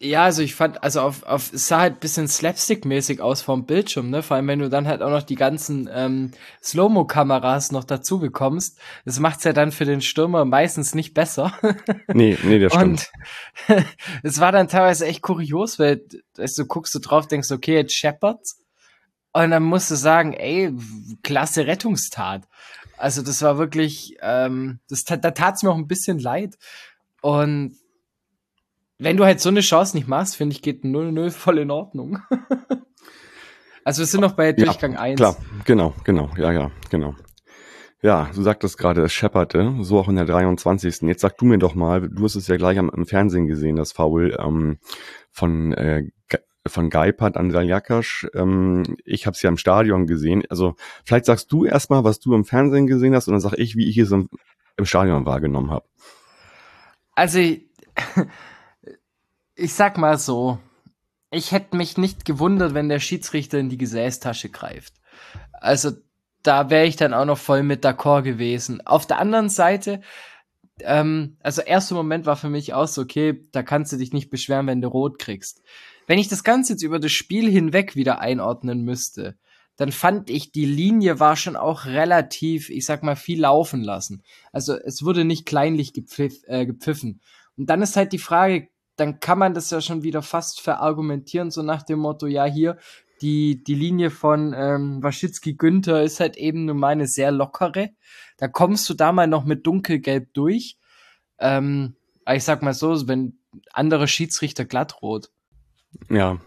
Ja, 0.00 0.24
also 0.24 0.42
ich 0.42 0.54
fand, 0.56 0.82
also 0.82 1.00
auf, 1.00 1.22
auf, 1.22 1.52
es 1.52 1.68
sah 1.68 1.80
halt 1.80 2.00
bisschen 2.00 2.26
Slapstick-mäßig 2.26 3.20
aus 3.20 3.42
vom 3.42 3.64
Bildschirm, 3.64 4.10
ne? 4.10 4.22
Vor 4.22 4.36
allem, 4.36 4.48
wenn 4.48 4.58
du 4.58 4.68
dann 4.68 4.88
halt 4.88 5.02
auch 5.02 5.10
noch 5.10 5.22
die 5.22 5.36
ganzen 5.36 5.88
ähm, 5.92 6.32
Slow-Mo-Kameras 6.62 7.70
noch 7.70 7.84
dazu 7.84 8.18
bekommst. 8.18 8.78
Das 9.04 9.20
macht's 9.20 9.44
ja 9.44 9.52
dann 9.52 9.70
für 9.70 9.84
den 9.84 10.00
Stürmer 10.00 10.44
meistens 10.44 10.94
nicht 10.94 11.14
besser. 11.14 11.54
nee, 12.08 12.36
nee, 12.42 12.58
das 12.58 12.74
stimmt. 12.74 13.10
Und 13.68 13.84
es 14.24 14.40
war 14.40 14.50
dann 14.50 14.68
teilweise 14.68 15.06
echt 15.06 15.22
kurios, 15.22 15.78
weil 15.78 16.04
weißt, 16.36 16.58
du 16.58 16.66
guckst 16.66 16.94
du 16.94 16.98
drauf, 16.98 17.28
denkst, 17.28 17.52
okay, 17.52 17.74
jetzt 17.74 17.94
Shepherds. 17.94 18.60
Und 19.32 19.52
dann 19.52 19.62
musst 19.62 19.90
du 19.90 19.94
sagen, 19.94 20.32
ey, 20.32 20.72
klasse 21.22 21.66
Rettungstat. 21.66 22.42
Also 22.96 23.22
das 23.22 23.42
war 23.42 23.58
wirklich, 23.58 24.16
ähm, 24.22 24.80
das, 24.88 25.04
da 25.04 25.16
tat's 25.16 25.62
mir 25.62 25.70
auch 25.70 25.78
ein 25.78 25.88
bisschen 25.88 26.18
leid. 26.18 26.56
Und 27.20 27.76
wenn 28.98 29.16
du 29.16 29.24
halt 29.24 29.40
so 29.40 29.48
eine 29.48 29.60
Chance 29.60 29.96
nicht 29.96 30.08
machst, 30.08 30.36
finde 30.36 30.54
ich, 30.54 30.62
geht 30.62 30.84
0-0 30.84 31.30
voll 31.30 31.58
in 31.58 31.70
Ordnung. 31.70 32.18
also 33.84 34.00
wir 34.00 34.06
sind 34.06 34.20
noch 34.20 34.32
bei 34.32 34.52
Durchgang 34.52 34.92
ja, 34.94 35.00
1. 35.00 35.16
Klar, 35.16 35.36
genau, 35.64 35.94
genau, 36.04 36.30
ja, 36.36 36.52
ja, 36.52 36.70
genau. 36.90 37.14
Ja, 38.02 38.30
du 38.34 38.42
sagtest 38.42 38.76
gerade, 38.76 39.02
es 39.02 39.14
schepperte, 39.14 39.76
so 39.80 39.98
auch 39.98 40.08
in 40.08 40.16
der 40.16 40.26
23. 40.26 41.02
Jetzt 41.02 41.22
sag 41.22 41.38
du 41.38 41.46
mir 41.46 41.58
doch 41.58 41.74
mal, 41.74 42.06
du 42.06 42.24
hast 42.24 42.34
es 42.34 42.48
ja 42.48 42.56
gleich 42.56 42.78
am, 42.78 42.90
im 42.94 43.06
Fernsehen 43.06 43.46
gesehen, 43.46 43.76
das 43.76 43.92
Foul 43.92 44.36
ähm, 44.38 44.76
von, 45.30 45.72
äh, 45.72 46.04
von 46.66 46.90
Geipert 46.90 47.38
an 47.38 47.48
Daljakasch. 47.48 48.26
Ähm, 48.34 48.98
ich 49.06 49.26
habe 49.26 49.34
es 49.34 49.42
ja 49.42 49.48
im 49.48 49.56
Stadion 49.56 50.06
gesehen. 50.06 50.42
Also 50.50 50.74
vielleicht 51.04 51.24
sagst 51.24 51.50
du 51.50 51.64
erstmal, 51.64 52.04
was 52.04 52.20
du 52.20 52.34
im 52.34 52.44
Fernsehen 52.44 52.86
gesehen 52.86 53.14
hast 53.14 53.26
und 53.26 53.32
dann 53.32 53.40
sag 53.40 53.54
ich, 53.54 53.74
wie 53.74 53.88
ich 53.88 53.96
es 53.96 54.10
im, 54.10 54.28
im 54.76 54.84
Stadion 54.84 55.24
wahrgenommen 55.24 55.70
habe. 55.70 55.86
Also 57.14 57.40
ich 59.54 59.74
sag 59.74 59.98
mal 59.98 60.18
so, 60.18 60.58
ich 61.30 61.52
hätte 61.52 61.76
mich 61.76 61.96
nicht 61.98 62.24
gewundert, 62.24 62.74
wenn 62.74 62.88
der 62.88 63.00
Schiedsrichter 63.00 63.58
in 63.58 63.68
die 63.68 63.78
Gesäßtasche 63.78 64.50
greift. 64.50 64.94
Also 65.52 65.92
da 66.42 66.70
wäre 66.70 66.86
ich 66.86 66.96
dann 66.96 67.14
auch 67.14 67.24
noch 67.24 67.38
voll 67.38 67.62
mit 67.62 67.84
d'accord 67.84 68.22
gewesen. 68.22 68.86
Auf 68.86 69.06
der 69.06 69.18
anderen 69.18 69.48
Seite, 69.48 70.00
ähm, 70.80 71.36
also 71.40 71.62
erster 71.62 71.94
Moment 71.94 72.26
war 72.26 72.36
für 72.36 72.50
mich 72.50 72.74
auch 72.74 72.86
so, 72.86 73.02
okay, 73.02 73.46
da 73.52 73.62
kannst 73.62 73.92
du 73.92 73.96
dich 73.96 74.12
nicht 74.12 74.30
beschweren, 74.30 74.66
wenn 74.66 74.82
du 74.82 74.88
rot 74.88 75.18
kriegst. 75.18 75.62
Wenn 76.06 76.18
ich 76.18 76.28
das 76.28 76.44
Ganze 76.44 76.74
jetzt 76.74 76.82
über 76.82 76.98
das 76.98 77.12
Spiel 77.12 77.50
hinweg 77.50 77.96
wieder 77.96 78.20
einordnen 78.20 78.82
müsste, 78.82 79.36
dann 79.76 79.90
fand 79.90 80.30
ich, 80.30 80.52
die 80.52 80.66
Linie 80.66 81.18
war 81.18 81.36
schon 81.36 81.56
auch 81.56 81.86
relativ, 81.86 82.70
ich 82.70 82.86
sag 82.86 83.02
mal, 83.02 83.16
viel 83.16 83.40
laufen 83.40 83.82
lassen. 83.82 84.22
Also 84.52 84.74
es 84.74 85.02
wurde 85.04 85.24
nicht 85.24 85.46
kleinlich 85.46 85.92
gepfiff, 85.92 86.42
äh, 86.46 86.66
gepfiffen. 86.66 87.20
Und 87.56 87.70
dann 87.70 87.82
ist 87.82 87.96
halt 87.96 88.12
die 88.12 88.18
Frage, 88.18 88.68
dann 88.96 89.20
kann 89.20 89.38
man 89.38 89.54
das 89.54 89.70
ja 89.70 89.80
schon 89.80 90.02
wieder 90.02 90.22
fast 90.22 90.60
verargumentieren, 90.60 91.50
so 91.50 91.62
nach 91.62 91.82
dem 91.82 91.98
Motto, 91.98 92.26
ja, 92.26 92.44
hier, 92.44 92.78
die, 93.20 93.62
die 93.62 93.74
Linie 93.74 94.10
von 94.10 94.54
ähm, 94.56 95.02
Waschitzki 95.02 95.54
Günther 95.54 96.02
ist 96.02 96.20
halt 96.20 96.36
eben 96.36 96.66
nur 96.66 96.74
meine 96.74 97.06
sehr 97.06 97.30
lockere. 97.30 97.90
Da 98.36 98.48
kommst 98.48 98.88
du 98.88 98.94
da 98.94 99.12
mal 99.12 99.26
noch 99.26 99.44
mit 99.44 99.66
dunkelgelb 99.66 100.34
durch. 100.34 100.76
Ähm, 101.38 101.96
ich 102.30 102.44
sag 102.44 102.62
mal 102.62 102.74
so, 102.74 103.08
wenn 103.08 103.38
andere 103.72 104.08
Schiedsrichter 104.08 104.64
glattrot. 104.64 105.30
Ja, 106.10 106.38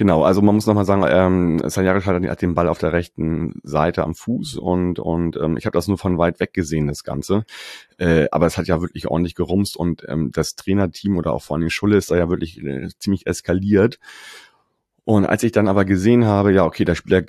Genau, 0.00 0.24
also 0.24 0.40
man 0.40 0.54
muss 0.54 0.64
nochmal 0.64 0.86
sagen, 0.86 1.04
ähm, 1.06 1.60
Sanjaric 1.68 2.06
hat 2.06 2.40
den 2.40 2.54
Ball 2.54 2.68
auf 2.70 2.78
der 2.78 2.94
rechten 2.94 3.60
Seite 3.64 4.02
am 4.02 4.14
Fuß 4.14 4.56
und, 4.56 4.98
und 4.98 5.36
ähm, 5.36 5.58
ich 5.58 5.66
habe 5.66 5.76
das 5.76 5.88
nur 5.88 5.98
von 5.98 6.16
weit 6.16 6.40
weg 6.40 6.54
gesehen, 6.54 6.86
das 6.86 7.04
Ganze. 7.04 7.44
Äh, 7.98 8.26
aber 8.32 8.46
es 8.46 8.56
hat 8.56 8.66
ja 8.66 8.80
wirklich 8.80 9.08
ordentlich 9.08 9.34
gerumst 9.34 9.76
und 9.76 10.02
ähm, 10.08 10.30
das 10.32 10.54
Trainerteam 10.54 11.18
oder 11.18 11.34
auch 11.34 11.42
vor 11.42 11.58
allem 11.58 11.68
Schulle 11.68 11.98
ist 11.98 12.10
da 12.10 12.16
ja 12.16 12.30
wirklich 12.30 12.64
äh, 12.64 12.88
ziemlich 12.98 13.26
eskaliert. 13.26 13.98
Und 15.04 15.26
als 15.26 15.42
ich 15.42 15.52
dann 15.52 15.68
aber 15.68 15.84
gesehen 15.84 16.24
habe, 16.24 16.50
ja, 16.54 16.64
okay, 16.64 16.86
der 16.86 16.94
Spieler 16.94 17.24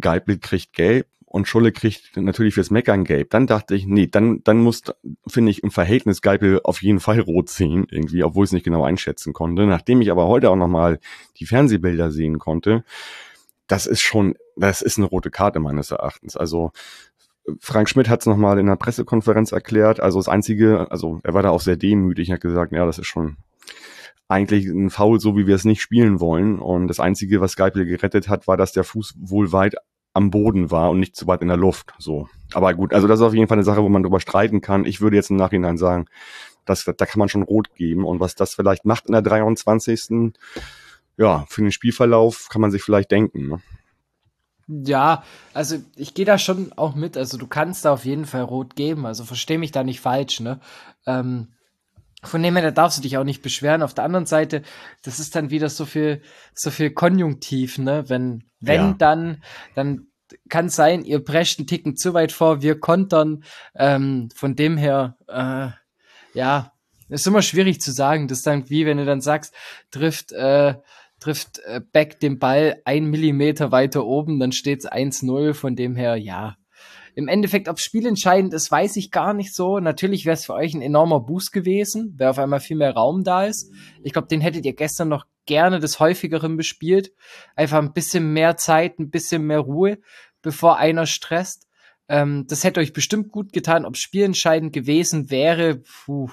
Geipel 0.00 0.38
kriegt 0.38 0.72
gelb, 0.72 1.08
und 1.26 1.48
Schulle 1.48 1.72
kriegt 1.72 2.16
natürlich 2.16 2.54
fürs 2.54 2.70
Meckern 2.70 3.04
gelb. 3.04 3.30
Dann 3.30 3.46
dachte 3.46 3.74
ich, 3.74 3.86
nee, 3.86 4.06
dann, 4.06 4.42
dann 4.44 4.58
muss, 4.58 4.84
finde 5.26 5.50
ich, 5.50 5.62
im 5.62 5.70
Verhältnis 5.70 6.22
Geipel 6.22 6.60
auf 6.62 6.82
jeden 6.82 7.00
Fall 7.00 7.20
rot 7.20 7.50
sehen, 7.50 7.86
irgendwie, 7.90 8.22
obwohl 8.22 8.44
ich 8.44 8.48
es 8.48 8.52
nicht 8.52 8.64
genau 8.64 8.84
einschätzen 8.84 9.32
konnte. 9.32 9.66
Nachdem 9.66 10.00
ich 10.00 10.10
aber 10.10 10.28
heute 10.28 10.50
auch 10.50 10.56
nochmal 10.56 11.00
die 11.38 11.46
Fernsehbilder 11.46 12.10
sehen 12.10 12.38
konnte, 12.38 12.84
das 13.66 13.86
ist 13.86 14.00
schon, 14.00 14.36
das 14.56 14.82
ist 14.82 14.98
eine 14.98 15.06
rote 15.06 15.30
Karte 15.30 15.58
meines 15.58 15.90
Erachtens. 15.90 16.36
Also, 16.36 16.70
Frank 17.60 17.88
Schmidt 17.88 18.08
hat 18.08 18.20
es 18.20 18.26
nochmal 18.26 18.58
in 18.58 18.66
der 18.66 18.76
Pressekonferenz 18.76 19.52
erklärt. 19.52 20.00
Also 20.00 20.18
das 20.18 20.28
Einzige, 20.28 20.90
also 20.90 21.20
er 21.22 21.34
war 21.34 21.42
da 21.42 21.50
auch 21.50 21.60
sehr 21.60 21.76
demütig, 21.76 22.30
hat 22.30 22.40
gesagt, 22.40 22.72
ja, 22.72 22.84
das 22.86 22.98
ist 22.98 23.06
schon 23.06 23.36
eigentlich 24.28 24.66
ein 24.66 24.90
Foul, 24.90 25.20
so 25.20 25.36
wie 25.36 25.46
wir 25.46 25.54
es 25.54 25.64
nicht 25.64 25.80
spielen 25.80 26.18
wollen. 26.18 26.58
Und 26.58 26.88
das 26.88 26.98
Einzige, 26.98 27.40
was 27.40 27.56
Geipel 27.56 27.86
gerettet 27.86 28.28
hat, 28.28 28.48
war, 28.48 28.56
dass 28.56 28.72
der 28.72 28.84
Fuß 28.84 29.14
wohl 29.18 29.52
weit 29.52 29.76
am 30.16 30.30
Boden 30.30 30.70
war 30.70 30.90
und 30.90 30.98
nicht 30.98 31.14
zu 31.14 31.26
weit 31.26 31.42
in 31.42 31.48
der 31.48 31.56
Luft. 31.58 31.92
So. 31.98 32.28
Aber 32.54 32.72
gut, 32.74 32.94
also 32.94 33.06
das 33.06 33.20
ist 33.20 33.26
auf 33.26 33.34
jeden 33.34 33.48
Fall 33.48 33.56
eine 33.56 33.64
Sache, 33.64 33.82
wo 33.82 33.88
man 33.88 34.02
drüber 34.02 34.18
streiten 34.18 34.62
kann. 34.62 34.86
Ich 34.86 35.00
würde 35.00 35.16
jetzt 35.16 35.30
im 35.30 35.36
Nachhinein 35.36 35.76
sagen, 35.76 36.06
dass, 36.64 36.84
da 36.84 37.06
kann 37.06 37.18
man 37.18 37.28
schon 37.28 37.42
rot 37.42 37.74
geben. 37.74 38.04
Und 38.04 38.18
was 38.18 38.34
das 38.34 38.54
vielleicht 38.54 38.86
macht 38.86 39.06
in 39.06 39.12
der 39.12 39.22
23. 39.22 40.32
Ja, 41.18 41.44
für 41.48 41.60
den 41.60 41.70
Spielverlauf 41.70 42.48
kann 42.50 42.62
man 42.62 42.70
sich 42.70 42.82
vielleicht 42.82 43.10
denken. 43.10 43.48
Ne? 43.48 43.60
Ja, 44.68 45.22
also 45.52 45.76
ich 45.96 46.14
gehe 46.14 46.24
da 46.24 46.38
schon 46.38 46.72
auch 46.76 46.94
mit. 46.94 47.16
Also 47.16 47.36
du 47.36 47.46
kannst 47.46 47.84
da 47.84 47.92
auf 47.92 48.04
jeden 48.06 48.24
Fall 48.24 48.42
rot 48.42 48.74
geben. 48.74 49.04
Also 49.04 49.24
versteh 49.24 49.58
mich 49.58 49.70
da 49.70 49.84
nicht 49.84 50.00
falsch, 50.00 50.40
ne? 50.40 50.60
Ähm, 51.06 51.48
von 52.26 52.42
dem 52.42 52.56
her, 52.56 52.64
da 52.64 52.70
darfst 52.70 52.98
du 52.98 53.02
dich 53.02 53.16
auch 53.18 53.24
nicht 53.24 53.42
beschweren. 53.42 53.82
Auf 53.82 53.94
der 53.94 54.04
anderen 54.04 54.26
Seite, 54.26 54.62
das 55.02 55.18
ist 55.18 55.34
dann 55.34 55.50
wieder 55.50 55.68
so 55.68 55.84
viel, 55.84 56.22
so 56.54 56.70
viel 56.70 56.90
Konjunktiv, 56.90 57.78
ne? 57.78 58.04
Wenn, 58.08 58.44
wenn 58.60 58.80
ja. 58.80 58.94
dann, 58.98 59.42
dann 59.74 60.06
kann 60.48 60.68
sein, 60.68 61.04
ihr 61.04 61.20
prescht 61.24 61.58
einen 61.58 61.66
Ticken 61.66 61.96
zu 61.96 62.14
weit 62.14 62.32
vor, 62.32 62.62
wir 62.62 62.80
kontern. 62.80 63.44
Ähm, 63.74 64.28
von 64.34 64.56
dem 64.56 64.76
her, 64.76 65.16
äh, 65.28 65.68
ja, 66.36 66.72
ist 67.08 67.26
immer 67.26 67.42
schwierig 67.42 67.80
zu 67.80 67.92
sagen. 67.92 68.28
Das 68.28 68.38
ist 68.38 68.46
dann 68.46 68.68
wie, 68.68 68.86
wenn 68.86 68.98
du 68.98 69.04
dann 69.04 69.20
sagst, 69.20 69.54
trifft, 69.90 70.32
äh, 70.32 70.74
trifft 71.20 71.60
äh, 71.60 71.80
Beck 71.92 72.20
den 72.20 72.38
Ball 72.38 72.80
ein 72.84 73.06
Millimeter 73.06 73.72
weiter 73.72 74.04
oben, 74.04 74.38
dann 74.40 74.52
steht's 74.52 74.90
1-0. 74.90 75.54
Von 75.54 75.76
dem 75.76 75.96
her, 75.96 76.16
ja, 76.16 76.56
im 77.16 77.28
Endeffekt, 77.28 77.68
ob 77.70 77.80
spielentscheidend 77.80 78.52
ist, 78.52 78.70
weiß 78.70 78.96
ich 78.96 79.10
gar 79.10 79.32
nicht 79.32 79.54
so. 79.54 79.80
Natürlich 79.80 80.26
wäre 80.26 80.34
es 80.34 80.44
für 80.44 80.52
euch 80.52 80.74
ein 80.74 80.82
enormer 80.82 81.20
Boost 81.20 81.50
gewesen, 81.50 82.14
wäre 82.18 82.28
auf 82.28 82.38
einmal 82.38 82.60
viel 82.60 82.76
mehr 82.76 82.92
Raum 82.92 83.24
da 83.24 83.44
ist. 83.44 83.72
Ich 84.02 84.12
glaube, 84.12 84.28
den 84.28 84.42
hättet 84.42 84.66
ihr 84.66 84.74
gestern 84.74 85.08
noch 85.08 85.24
gerne 85.46 85.80
des 85.80 85.98
häufigeren 85.98 86.58
bespielt. 86.58 87.12
Einfach 87.54 87.78
ein 87.78 87.94
bisschen 87.94 88.34
mehr 88.34 88.58
Zeit, 88.58 88.98
ein 88.98 89.08
bisschen 89.08 89.46
mehr 89.46 89.60
Ruhe, 89.60 89.98
bevor 90.42 90.76
einer 90.76 91.06
stresst. 91.06 91.66
Ähm, 92.06 92.44
das 92.48 92.64
hätte 92.64 92.80
euch 92.80 92.92
bestimmt 92.92 93.32
gut 93.32 93.54
getan. 93.54 93.86
Ob 93.86 93.96
spielentscheidend 93.96 94.74
gewesen 94.74 95.30
wäre, 95.30 95.76
puh. 96.04 96.28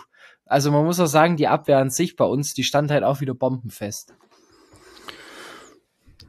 Also 0.46 0.70
man 0.70 0.84
muss 0.84 1.00
auch 1.00 1.08
sagen, 1.08 1.38
die 1.38 1.48
Abwehr 1.48 1.78
an 1.78 1.92
sich 1.92 2.18
bei 2.18 2.26
uns, 2.26 2.54
die 2.54 2.66
stand 2.66 2.92
halt 2.92 3.06
auch 3.06 3.22
wieder 3.22 3.34
bombenfest. 3.34 4.16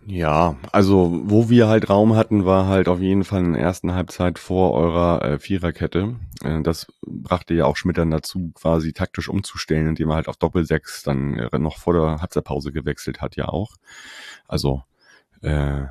Ja, 0.06 0.56
also 0.70 1.23
wo 1.25 1.49
wir 1.49 1.66
halt 1.68 1.88
Raum 1.88 2.14
hatten, 2.14 2.44
war 2.44 2.66
halt 2.66 2.88
auf 2.88 3.00
jeden 3.00 3.25
Fall 3.25 3.42
in 3.42 3.52
der 3.54 3.62
ersten 3.62 3.94
Halbzeit 3.94 4.38
vor 4.38 4.73
eurer 4.75 5.23
äh, 5.25 5.38
Viererkette. 5.38 6.16
Äh, 6.42 6.61
das 6.62 6.87
brachte 7.06 7.54
ja 7.54 7.64
auch 7.64 7.76
Schmidt 7.76 7.96
dann 7.96 8.11
dazu, 8.11 8.52
quasi 8.54 8.92
taktisch 8.92 9.30
umzustellen, 9.30 9.87
indem 9.87 10.11
er 10.11 10.16
halt 10.16 10.28
auf 10.28 10.37
Doppelsechs 10.37 11.04
dann 11.04 11.38
äh, 11.38 11.58
noch 11.58 11.78
vor 11.78 11.94
der 11.94 12.20
Halbzeitpause 12.20 12.70
gewechselt 12.70 13.23
hat, 13.23 13.37
ja 13.37 13.49
auch. 13.49 13.76
Also 14.46 14.82
äh, 15.40 15.84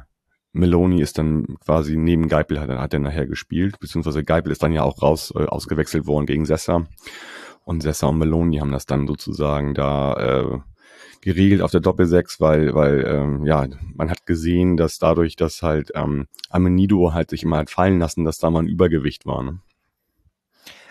Meloni 0.52 1.02
ist 1.02 1.18
dann 1.18 1.58
quasi 1.66 1.98
neben 1.98 2.28
Geipel 2.28 2.60
hat, 2.60 2.70
hat 2.70 2.94
er 2.94 3.00
nachher 3.00 3.26
gespielt, 3.26 3.80
beziehungsweise 3.80 4.24
Geipel 4.24 4.52
ist 4.52 4.62
dann 4.62 4.74
ja 4.74 4.84
auch 4.84 5.02
raus 5.02 5.34
äh, 5.36 5.46
ausgewechselt 5.46 6.06
worden 6.06 6.28
gegen 6.28 6.46
Sessa. 6.46 6.86
Und 7.66 7.82
Sessa 7.82 8.08
und 8.08 8.20
Meloni 8.20 8.58
haben 8.58 8.72
das 8.72 8.86
dann 8.86 9.08
sozusagen 9.08 9.74
da 9.74 10.14
äh, 10.14 10.60
geregelt 11.24 11.62
auf 11.62 11.72
der 11.72 11.80
Doppelsechs, 11.80 12.40
weil, 12.40 12.76
weil 12.76 13.06
ähm, 13.06 13.46
ja, 13.46 13.66
man 13.96 14.10
hat 14.10 14.26
gesehen, 14.26 14.78
dass 14.78 15.00
dadurch, 15.00 15.36
dass 15.36 15.62
halt 15.62 15.92
ähm, 15.96 16.28
Amenido 16.50 17.14
halt 17.14 17.30
sich 17.30 17.44
immer 17.44 17.58
hat 17.58 17.70
fallen 17.70 18.00
lassen, 18.00 18.26
dass 18.26 18.38
da 18.38 18.50
mal 18.50 18.64
ein 18.64 18.68
Übergewicht 18.68 19.26
war. 19.26 19.44
Ne? 19.44 19.60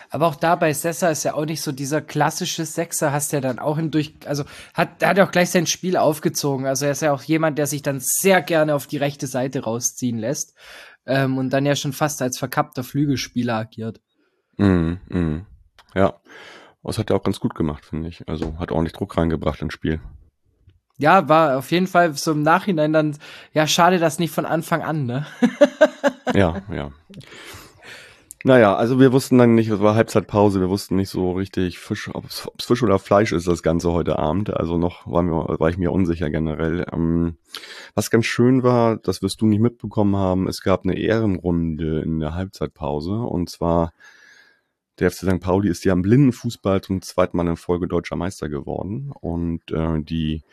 Aber 0.09 0.27
auch 0.27 0.35
da 0.35 0.55
bei 0.55 0.73
Sessa 0.73 1.09
ist 1.09 1.23
ja 1.23 1.33
auch 1.33 1.45
nicht 1.45 1.61
so 1.61 1.71
dieser 1.71 2.01
klassische 2.01 2.65
Sechser, 2.65 3.11
hast 3.11 3.31
ja 3.31 3.41
dann 3.41 3.59
auch 3.59 3.77
hindurch, 3.77 4.13
also 4.25 4.43
hat, 4.73 5.03
hat 5.03 5.17
ja 5.17 5.25
auch 5.25 5.31
gleich 5.31 5.49
sein 5.49 5.67
Spiel 5.67 5.97
aufgezogen. 5.97 6.65
Also 6.65 6.85
er 6.85 6.91
ist 6.91 7.01
ja 7.01 7.13
auch 7.13 7.23
jemand, 7.23 7.57
der 7.57 7.67
sich 7.67 7.81
dann 7.81 7.99
sehr 7.99 8.41
gerne 8.41 8.75
auf 8.75 8.87
die 8.87 8.97
rechte 8.97 9.27
Seite 9.27 9.63
rausziehen 9.63 10.17
lässt 10.17 10.55
ähm, 11.05 11.37
und 11.37 11.51
dann 11.51 11.65
ja 11.65 11.75
schon 11.75 11.93
fast 11.93 12.21
als 12.21 12.37
verkappter 12.37 12.83
Flügelspieler 12.83 13.55
agiert. 13.55 14.01
Mm, 14.57 14.93
mm. 15.09 15.45
Ja, 15.95 16.15
das 16.83 16.97
hat 16.97 17.09
er 17.09 17.15
auch 17.15 17.23
ganz 17.23 17.39
gut 17.39 17.55
gemacht, 17.55 17.85
finde 17.85 18.09
ich. 18.09 18.27
Also 18.27 18.57
hat 18.59 18.71
ordentlich 18.71 18.93
Druck 18.93 19.17
reingebracht 19.17 19.61
ins 19.61 19.73
Spiel 19.73 19.99
ja, 20.97 21.27
war 21.27 21.57
auf 21.57 21.71
jeden 21.71 21.87
Fall 21.87 22.13
so 22.13 22.31
im 22.31 22.43
Nachhinein 22.43 22.93
dann, 22.93 23.17
ja, 23.53 23.67
schade, 23.67 23.99
dass 23.99 24.19
nicht 24.19 24.31
von 24.33 24.45
Anfang 24.45 24.81
an, 24.81 25.05
ne? 25.05 25.25
ja, 26.33 26.61
ja. 26.71 26.91
Naja, 28.45 28.75
also 28.75 28.99
wir 28.99 29.13
wussten 29.13 29.37
dann 29.37 29.55
nicht, 29.55 29.69
es 29.69 29.79
war 29.79 29.95
Halbzeitpause, 29.95 30.59
wir 30.59 30.69
wussten 30.69 30.97
nicht 30.97 31.07
so 31.09 31.31
richtig, 31.31 31.79
Fisch, 31.79 32.09
ob 32.13 32.25
es 32.25 32.45
Fisch 32.59 32.83
oder 32.83 32.99
Fleisch 32.99 33.31
ist, 33.31 33.47
das 33.47 33.63
Ganze 33.63 33.93
heute 33.93 34.19
Abend. 34.19 34.53
Also 34.53 34.77
noch 34.77 35.07
war, 35.07 35.23
mir, 35.23 35.59
war 35.59 35.69
ich 35.69 35.77
mir 35.77 35.93
unsicher 35.93 36.29
generell. 36.29 36.85
Ähm, 36.91 37.37
was 37.95 38.11
ganz 38.11 38.25
schön 38.25 38.61
war, 38.61 38.97
das 38.97 39.21
wirst 39.21 39.39
du 39.39 39.45
nicht 39.45 39.61
mitbekommen 39.61 40.17
haben, 40.17 40.49
es 40.49 40.61
gab 40.61 40.83
eine 40.83 40.97
Ehrenrunde 40.97 42.01
in 42.01 42.19
der 42.19 42.35
Halbzeitpause 42.35 43.13
und 43.13 43.49
zwar 43.49 43.93
der 44.99 45.09
FC 45.09 45.19
St. 45.19 45.39
Pauli 45.39 45.69
ist 45.69 45.85
ja 45.85 45.93
im 45.93 46.01
Blindenfußball 46.01 46.81
zum 46.81 47.01
zweiten 47.01 47.37
Mal 47.37 47.47
in 47.47 47.55
Folge 47.55 47.87
deutscher 47.87 48.17
Meister 48.17 48.49
geworden 48.49 49.13
und 49.21 49.71
äh, 49.71 50.01
die 50.01 50.43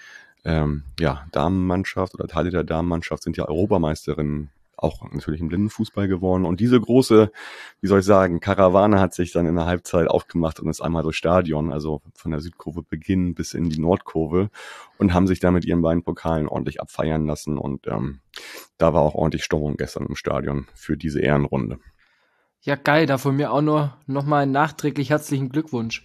ähm, 0.44 0.84
ja, 0.98 1.26
Damenmannschaft 1.32 2.14
oder 2.14 2.26
Teile 2.26 2.50
der 2.50 2.64
Damenmannschaft 2.64 3.22
sind 3.22 3.36
ja 3.36 3.46
Europameisterin 3.46 4.50
auch 4.82 5.10
natürlich 5.12 5.40
im 5.40 5.48
Blindenfußball 5.48 6.08
geworden. 6.08 6.44
Und 6.44 6.60
diese 6.60 6.80
große, 6.80 7.30
wie 7.80 7.86
soll 7.86 8.00
ich 8.00 8.06
sagen, 8.06 8.40
Karawane 8.40 8.98
hat 8.98 9.14
sich 9.14 9.32
dann 9.32 9.46
in 9.46 9.54
der 9.54 9.66
Halbzeit 9.66 10.08
aufgemacht 10.08 10.60
und 10.60 10.68
ist 10.68 10.80
einmal 10.80 11.02
durchs 11.02 11.18
Stadion, 11.18 11.72
also 11.72 12.02
von 12.14 12.30
der 12.30 12.40
Südkurve 12.40 12.82
beginnen 12.82 13.34
bis 13.34 13.54
in 13.54 13.68
die 13.68 13.78
Nordkurve 13.78 14.50
und 14.98 15.12
haben 15.12 15.26
sich 15.26 15.40
da 15.40 15.50
mit 15.50 15.64
ihren 15.64 15.82
beiden 15.82 16.02
Pokalen 16.02 16.48
ordentlich 16.48 16.80
abfeiern 16.80 17.26
lassen. 17.26 17.58
Und 17.58 17.86
ähm, 17.86 18.20
da 18.78 18.94
war 18.94 19.02
auch 19.02 19.14
ordentlich 19.14 19.44
Stimmung 19.44 19.76
gestern 19.76 20.06
im 20.06 20.16
Stadion 20.16 20.66
für 20.74 20.96
diese 20.96 21.20
Ehrenrunde. 21.20 21.78
Ja, 22.62 22.76
geil, 22.76 23.06
da 23.06 23.16
von 23.16 23.36
mir 23.36 23.52
auch 23.52 23.62
nur 23.62 23.96
nochmal 24.06 24.46
nachträglich 24.46 25.10
herzlichen 25.10 25.48
Glückwunsch. 25.48 26.04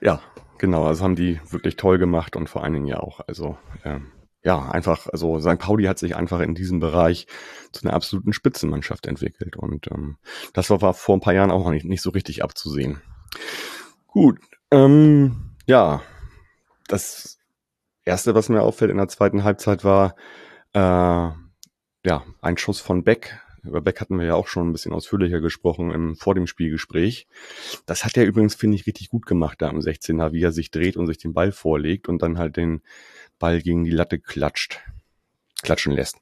Ja, 0.00 0.20
Genau, 0.58 0.86
also 0.86 1.04
haben 1.04 1.16
die 1.16 1.40
wirklich 1.50 1.76
toll 1.76 1.98
gemacht 1.98 2.36
und 2.36 2.48
vor 2.48 2.62
allen 2.62 2.72
Dingen 2.72 2.86
ja 2.86 2.98
auch, 3.00 3.20
also 3.26 3.58
ähm, 3.84 4.12
ja, 4.42 4.68
einfach, 4.70 5.08
also 5.08 5.38
St. 5.40 5.58
Pauli 5.58 5.84
hat 5.84 5.98
sich 5.98 6.16
einfach 6.16 6.40
in 6.40 6.54
diesem 6.54 6.80
Bereich 6.80 7.26
zu 7.72 7.84
einer 7.84 7.94
absoluten 7.94 8.32
Spitzenmannschaft 8.32 9.06
entwickelt 9.06 9.56
und 9.56 9.90
ähm, 9.90 10.16
das 10.52 10.70
war, 10.70 10.80
war 10.80 10.94
vor 10.94 11.16
ein 11.16 11.20
paar 11.20 11.34
Jahren 11.34 11.50
auch 11.50 11.64
noch 11.64 11.70
nicht, 11.70 11.84
nicht 11.84 12.02
so 12.02 12.10
richtig 12.10 12.42
abzusehen. 12.42 13.02
Gut, 14.06 14.38
ähm, 14.70 15.54
ja, 15.66 16.02
das 16.88 17.38
erste, 18.04 18.34
was 18.34 18.48
mir 18.48 18.62
auffällt 18.62 18.90
in 18.90 18.96
der 18.98 19.08
zweiten 19.08 19.44
Halbzeit 19.44 19.84
war, 19.84 20.14
äh, 20.72 20.78
ja, 20.78 22.22
ein 22.40 22.56
Schuss 22.56 22.80
von 22.80 23.02
Beck 23.02 23.40
über 23.64 23.80
Beck 23.80 24.00
hatten 24.00 24.18
wir 24.18 24.26
ja 24.26 24.34
auch 24.34 24.46
schon 24.46 24.68
ein 24.68 24.72
bisschen 24.72 24.92
ausführlicher 24.92 25.40
gesprochen 25.40 25.90
im, 25.90 26.16
vor 26.16 26.34
dem 26.34 26.46
Spielgespräch. 26.46 27.26
Das 27.86 28.04
hat 28.04 28.16
er 28.16 28.24
übrigens, 28.24 28.54
finde 28.54 28.76
ich, 28.76 28.86
richtig 28.86 29.10
gut 29.10 29.26
gemacht 29.26 29.62
da 29.62 29.68
am 29.68 29.78
16er, 29.78 30.32
wie 30.32 30.42
er 30.42 30.52
sich 30.52 30.70
dreht 30.70 30.96
und 30.96 31.06
sich 31.06 31.18
den 31.18 31.34
Ball 31.34 31.52
vorlegt 31.52 32.08
und 32.08 32.22
dann 32.22 32.38
halt 32.38 32.56
den 32.56 32.82
Ball 33.38 33.60
gegen 33.60 33.84
die 33.84 33.90
Latte 33.90 34.18
klatscht, 34.18 34.80
klatschen 35.62 35.92
lässt. 35.92 36.18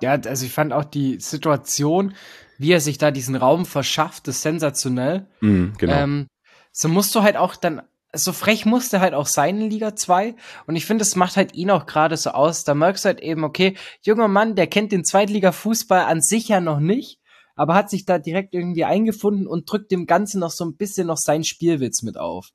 Ja, 0.00 0.12
also 0.12 0.44
ich 0.44 0.52
fand 0.52 0.72
auch 0.72 0.84
die 0.84 1.20
Situation, 1.20 2.14
wie 2.58 2.72
er 2.72 2.80
sich 2.80 2.98
da 2.98 3.10
diesen 3.10 3.36
Raum 3.36 3.66
verschafft, 3.66 4.26
ist 4.28 4.42
sensationell. 4.42 5.26
Mm, 5.40 5.68
genau. 5.78 5.92
Ähm, 5.92 6.26
so 6.72 6.88
musst 6.88 7.14
du 7.14 7.22
halt 7.22 7.36
auch 7.36 7.54
dann 7.54 7.82
so 8.14 8.32
frech 8.32 8.66
musste 8.66 9.00
halt 9.00 9.14
auch 9.14 9.26
sein 9.26 9.60
in 9.60 9.70
Liga 9.70 9.96
2. 9.96 10.34
Und 10.66 10.76
ich 10.76 10.86
finde, 10.86 11.02
es 11.02 11.16
macht 11.16 11.36
halt 11.36 11.54
ihn 11.54 11.70
auch 11.70 11.86
gerade 11.86 12.16
so 12.16 12.30
aus. 12.30 12.64
Da 12.64 12.74
merkst 12.74 13.04
du 13.04 13.08
halt 13.08 13.20
eben, 13.20 13.44
okay, 13.44 13.76
junger 14.02 14.28
Mann, 14.28 14.54
der 14.54 14.66
kennt 14.66 14.92
den 14.92 15.04
Zweitliga-Fußball 15.04 16.04
an 16.04 16.20
sich 16.20 16.48
ja 16.48 16.60
noch 16.60 16.80
nicht, 16.80 17.20
aber 17.56 17.74
hat 17.74 17.90
sich 17.90 18.04
da 18.04 18.18
direkt 18.18 18.54
irgendwie 18.54 18.84
eingefunden 18.84 19.46
und 19.46 19.70
drückt 19.70 19.90
dem 19.90 20.06
Ganzen 20.06 20.40
noch 20.40 20.50
so 20.50 20.64
ein 20.64 20.76
bisschen 20.76 21.06
noch 21.06 21.16
seinen 21.16 21.44
Spielwitz 21.44 22.02
mit 22.02 22.18
auf. 22.18 22.50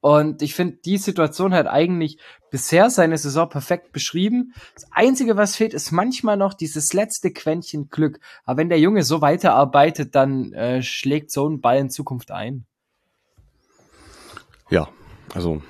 Und 0.00 0.42
ich 0.42 0.54
finde 0.54 0.76
die 0.84 0.98
Situation 0.98 1.54
halt 1.54 1.66
eigentlich 1.66 2.18
bisher 2.50 2.90
seine 2.90 3.16
Saison 3.16 3.48
perfekt 3.48 3.90
beschrieben. 3.90 4.52
Das 4.74 4.84
Einzige, 4.90 5.38
was 5.38 5.56
fehlt, 5.56 5.72
ist 5.72 5.92
manchmal 5.92 6.36
noch 6.36 6.52
dieses 6.52 6.92
letzte 6.92 7.32
Quäntchen 7.32 7.88
Glück. 7.88 8.20
Aber 8.44 8.58
wenn 8.58 8.68
der 8.68 8.78
Junge 8.78 9.02
so 9.02 9.22
weiterarbeitet, 9.22 10.14
dann 10.14 10.52
äh, 10.52 10.82
schlägt 10.82 11.30
so 11.30 11.48
ein 11.48 11.62
Ball 11.62 11.78
in 11.78 11.88
Zukunft 11.88 12.32
ein. 12.32 12.66
Ja, 14.70 14.88
also 15.34 15.62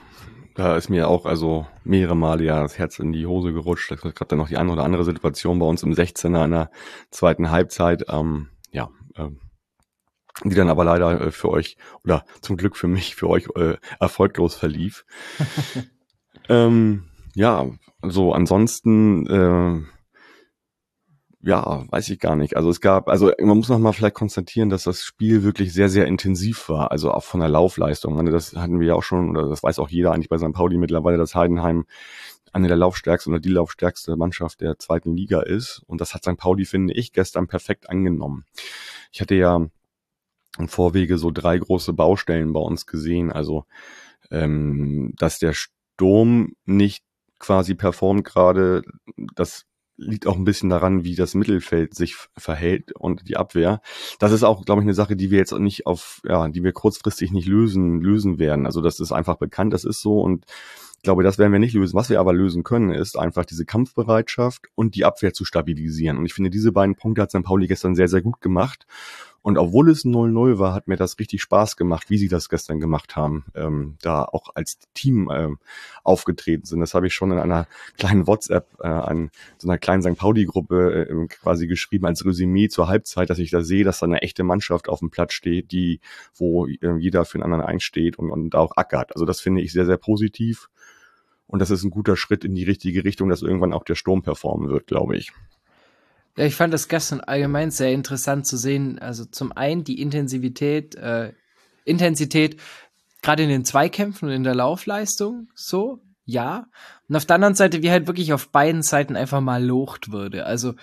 da 0.54 0.76
ist 0.76 0.88
mir 0.88 1.08
auch 1.08 1.26
also 1.26 1.66
mehrere 1.82 2.14
Male 2.16 2.44
ja 2.44 2.62
das 2.62 2.78
Herz 2.78 2.98
in 2.98 3.12
die 3.12 3.26
Hose 3.26 3.52
gerutscht. 3.52 3.90
Da 3.90 3.96
gab 3.96 4.28
dann 4.28 4.38
noch 4.38 4.48
die 4.48 4.56
eine 4.56 4.72
oder 4.72 4.84
andere 4.84 5.04
Situation 5.04 5.58
bei 5.58 5.66
uns 5.66 5.82
im 5.82 5.92
16er 5.92 6.44
in 6.44 6.50
der 6.52 6.70
zweiten 7.10 7.50
Halbzeit. 7.50 8.04
Ähm, 8.08 8.48
ja, 8.70 8.88
ähm, 9.16 9.40
die 10.42 10.54
dann 10.54 10.68
aber 10.68 10.84
leider 10.84 11.20
äh, 11.20 11.30
für 11.30 11.50
euch 11.50 11.76
oder 12.04 12.24
zum 12.40 12.56
Glück 12.56 12.76
für 12.76 12.88
mich, 12.88 13.14
für 13.14 13.28
euch 13.28 13.48
äh, 13.56 13.76
erfolglos 14.00 14.54
verlief. 14.54 15.04
ähm, 16.48 17.04
ja, 17.34 17.66
so 18.02 18.32
ansonsten, 18.32 19.26
äh, 19.26 19.93
ja, 21.46 21.84
weiß 21.90 22.08
ich 22.08 22.18
gar 22.18 22.36
nicht. 22.36 22.56
Also 22.56 22.70
es 22.70 22.80
gab, 22.80 23.08
also 23.08 23.30
man 23.38 23.58
muss 23.58 23.68
noch 23.68 23.78
mal 23.78 23.92
vielleicht 23.92 24.14
konstatieren, 24.14 24.70
dass 24.70 24.84
das 24.84 25.02
Spiel 25.02 25.42
wirklich 25.42 25.74
sehr, 25.74 25.90
sehr 25.90 26.06
intensiv 26.06 26.70
war, 26.70 26.90
also 26.90 27.12
auch 27.12 27.22
von 27.22 27.40
der 27.40 27.50
Laufleistung. 27.50 28.24
Das 28.26 28.54
hatten 28.56 28.80
wir 28.80 28.86
ja 28.88 28.94
auch 28.94 29.02
schon, 29.02 29.30
oder 29.30 29.48
das 29.48 29.62
weiß 29.62 29.78
auch 29.78 29.90
jeder 29.90 30.12
eigentlich 30.12 30.30
bei 30.30 30.38
St. 30.38 30.52
Pauli 30.52 30.78
mittlerweile, 30.78 31.18
dass 31.18 31.34
Heidenheim 31.34 31.84
eine 32.52 32.68
der 32.68 32.78
laufstärksten 32.78 33.32
oder 33.32 33.40
die 33.40 33.50
laufstärkste 33.50 34.16
Mannschaft 34.16 34.62
der 34.62 34.78
zweiten 34.78 35.14
Liga 35.14 35.42
ist. 35.42 35.82
Und 35.86 36.00
das 36.00 36.14
hat 36.14 36.22
St. 36.22 36.38
Pauli, 36.38 36.64
finde 36.64 36.94
ich, 36.94 37.12
gestern 37.12 37.46
perfekt 37.46 37.90
angenommen. 37.90 38.46
Ich 39.12 39.20
hatte 39.20 39.34
ja 39.34 39.66
im 40.58 40.68
Vorwege 40.68 41.18
so 41.18 41.30
drei 41.30 41.58
große 41.58 41.92
Baustellen 41.92 42.54
bei 42.54 42.60
uns 42.60 42.86
gesehen. 42.86 43.30
Also, 43.30 43.64
ähm, 44.30 45.12
dass 45.18 45.38
der 45.38 45.52
Sturm 45.52 46.54
nicht 46.64 47.04
quasi 47.38 47.74
performt 47.74 48.24
gerade, 48.24 48.82
das 49.34 49.66
liegt 49.96 50.26
auch 50.26 50.36
ein 50.36 50.44
bisschen 50.44 50.70
daran, 50.70 51.04
wie 51.04 51.14
das 51.14 51.34
Mittelfeld 51.34 51.94
sich 51.94 52.16
verhält 52.36 52.92
und 52.92 53.28
die 53.28 53.36
Abwehr. 53.36 53.80
Das 54.18 54.32
ist 54.32 54.42
auch, 54.42 54.64
glaube 54.64 54.80
ich, 54.80 54.84
eine 54.84 54.94
Sache, 54.94 55.16
die 55.16 55.30
wir 55.30 55.38
jetzt 55.38 55.52
nicht 55.52 55.86
auf, 55.86 56.20
ja, 56.24 56.48
die 56.48 56.64
wir 56.64 56.72
kurzfristig 56.72 57.32
nicht 57.32 57.46
lösen, 57.46 58.00
lösen 58.00 58.38
werden. 58.38 58.66
Also 58.66 58.80
das 58.80 59.00
ist 59.00 59.12
einfach 59.12 59.36
bekannt, 59.36 59.72
das 59.72 59.84
ist 59.84 60.00
so 60.00 60.20
und 60.20 60.46
ich 60.96 61.06
glaube, 61.06 61.22
das 61.22 61.36
werden 61.36 61.52
wir 61.52 61.58
nicht 61.58 61.74
lösen. 61.74 61.94
Was 61.94 62.08
wir 62.08 62.18
aber 62.18 62.32
lösen 62.32 62.62
können, 62.64 62.90
ist 62.90 63.18
einfach 63.18 63.44
diese 63.44 63.66
Kampfbereitschaft 63.66 64.68
und 64.74 64.94
die 64.94 65.04
Abwehr 65.04 65.34
zu 65.34 65.44
stabilisieren. 65.44 66.16
Und 66.16 66.24
ich 66.24 66.32
finde, 66.32 66.48
diese 66.48 66.72
beiden 66.72 66.96
Punkte 66.96 67.20
hat 67.20 67.30
St. 67.30 67.42
Pauli 67.42 67.66
gestern 67.66 67.94
sehr, 67.94 68.08
sehr 68.08 68.22
gut 68.22 68.40
gemacht. 68.40 68.86
Und 69.44 69.58
obwohl 69.58 69.90
es 69.90 70.06
0-0 70.06 70.58
war, 70.58 70.72
hat 70.72 70.88
mir 70.88 70.96
das 70.96 71.18
richtig 71.18 71.42
Spaß 71.42 71.76
gemacht, 71.76 72.08
wie 72.08 72.16
sie 72.16 72.28
das 72.28 72.48
gestern 72.48 72.80
gemacht 72.80 73.14
haben, 73.14 73.44
ähm, 73.54 73.98
da 74.00 74.24
auch 74.24 74.48
als 74.54 74.78
Team 74.94 75.30
ähm, 75.30 75.58
aufgetreten 76.02 76.64
sind. 76.64 76.80
Das 76.80 76.94
habe 76.94 77.08
ich 77.08 77.14
schon 77.14 77.30
in 77.30 77.38
einer 77.38 77.66
kleinen 77.98 78.26
WhatsApp 78.26 78.66
äh, 78.80 78.86
an 78.86 79.30
so 79.58 79.68
einer 79.68 79.76
kleinen 79.76 80.00
St. 80.00 80.16
Pauli-Gruppe 80.16 81.08
äh, 81.10 81.26
quasi 81.26 81.66
geschrieben 81.66 82.06
als 82.06 82.24
Resümee 82.24 82.68
zur 82.68 82.88
Halbzeit, 82.88 83.28
dass 83.28 83.38
ich 83.38 83.50
da 83.50 83.60
sehe, 83.60 83.84
dass 83.84 83.98
da 83.98 84.06
eine 84.06 84.22
echte 84.22 84.44
Mannschaft 84.44 84.88
auf 84.88 85.00
dem 85.00 85.10
Platz 85.10 85.34
steht, 85.34 85.72
die, 85.72 86.00
wo 86.34 86.66
äh, 86.66 86.96
jeder 86.96 87.26
für 87.26 87.36
den 87.36 87.42
anderen 87.42 87.66
einsteht 87.66 88.18
und, 88.18 88.30
und 88.30 88.54
da 88.54 88.60
auch 88.60 88.78
ackert. 88.78 89.12
Also 89.14 89.26
das 89.26 89.42
finde 89.42 89.60
ich 89.60 89.74
sehr, 89.74 89.84
sehr 89.84 89.98
positiv. 89.98 90.70
Und 91.46 91.58
das 91.58 91.70
ist 91.70 91.84
ein 91.84 91.90
guter 91.90 92.16
Schritt 92.16 92.46
in 92.46 92.54
die 92.54 92.64
richtige 92.64 93.04
Richtung, 93.04 93.28
dass 93.28 93.42
irgendwann 93.42 93.74
auch 93.74 93.84
der 93.84 93.94
Sturm 93.94 94.22
performen 94.22 94.70
wird, 94.70 94.86
glaube 94.86 95.18
ich. 95.18 95.32
Ja, 96.36 96.44
ich 96.44 96.56
fand 96.56 96.74
das 96.74 96.88
gestern 96.88 97.20
allgemein 97.20 97.70
sehr 97.70 97.92
interessant 97.92 98.46
zu 98.46 98.56
sehen. 98.56 98.98
Also 98.98 99.24
zum 99.24 99.52
einen 99.52 99.84
die 99.84 100.00
Intensivität, 100.00 100.94
äh, 100.96 101.32
Intensität, 101.84 102.60
gerade 103.22 103.44
in 103.44 103.48
den 103.48 103.64
Zweikämpfen 103.64 104.28
und 104.28 104.34
in 104.34 104.44
der 104.44 104.54
Laufleistung, 104.54 105.48
so, 105.54 106.02
ja. 106.24 106.66
Und 107.08 107.16
auf 107.16 107.24
der 107.24 107.36
anderen 107.36 107.54
Seite, 107.54 107.82
wie 107.82 107.90
halt 107.90 108.06
wirklich 108.06 108.32
auf 108.32 108.48
beiden 108.50 108.82
Seiten 108.82 109.16
einfach 109.16 109.40
mal 109.40 109.64
locht 109.64 110.10
wurde. 110.10 110.46
Also 110.46 110.74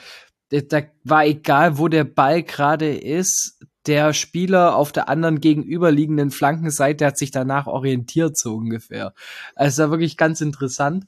da 0.49 0.81
war 1.03 1.25
egal, 1.25 1.77
wo 1.77 1.87
der 1.87 2.03
Ball 2.03 2.43
gerade 2.43 2.95
ist, 2.95 3.57
der 3.87 4.13
Spieler 4.13 4.75
auf 4.75 4.91
der 4.91 5.09
anderen 5.09 5.39
gegenüberliegenden 5.39 6.29
Flankenseite 6.29 7.05
hat 7.05 7.17
sich 7.17 7.31
danach 7.31 7.67
orientiert, 7.67 8.37
so 8.37 8.55
ungefähr. 8.55 9.13
Also 9.55 9.89
wirklich 9.89 10.17
ganz 10.17 10.41
interessant. 10.41 11.05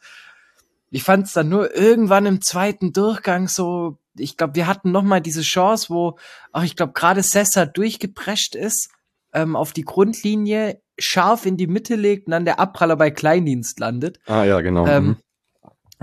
Ich 0.90 1.04
fand 1.04 1.28
es 1.28 1.34
dann 1.34 1.50
nur 1.50 1.76
irgendwann 1.76 2.26
im 2.26 2.42
zweiten 2.42 2.94
Durchgang 2.94 3.48
so 3.48 4.00
ich 4.18 4.38
glaube, 4.38 4.56
wir 4.56 4.68
hatten 4.68 4.92
noch 4.92 5.04
mal 5.04 5.22
diese 5.22 5.42
Chance, 5.42 5.88
wo, 5.90 6.18
ach, 6.52 6.64
ich 6.64 6.76
glaube, 6.76 6.94
gerade 6.94 7.24
Sessa 7.24 7.66
durchgeprescht 7.66 8.56
ist 8.56 8.90
ähm, 9.34 9.56
auf 9.56 9.74
die 9.74 9.84
Grundlinie, 9.84 10.82
scharf 11.00 11.46
in 11.46 11.58
die 11.58 11.68
Mitte 11.68 11.96
legt 11.96 12.28
und 12.28 12.32
dann 12.32 12.46
der 12.46 12.60
Abpraller 12.60 12.96
bei 12.96 13.12
Kleindienst 13.12 13.80
landet. 13.80 14.20
Ah 14.28 14.44
ja, 14.44 14.62
genau. 14.62 14.86
Ähm, 14.86 15.06
mhm. 15.06 15.18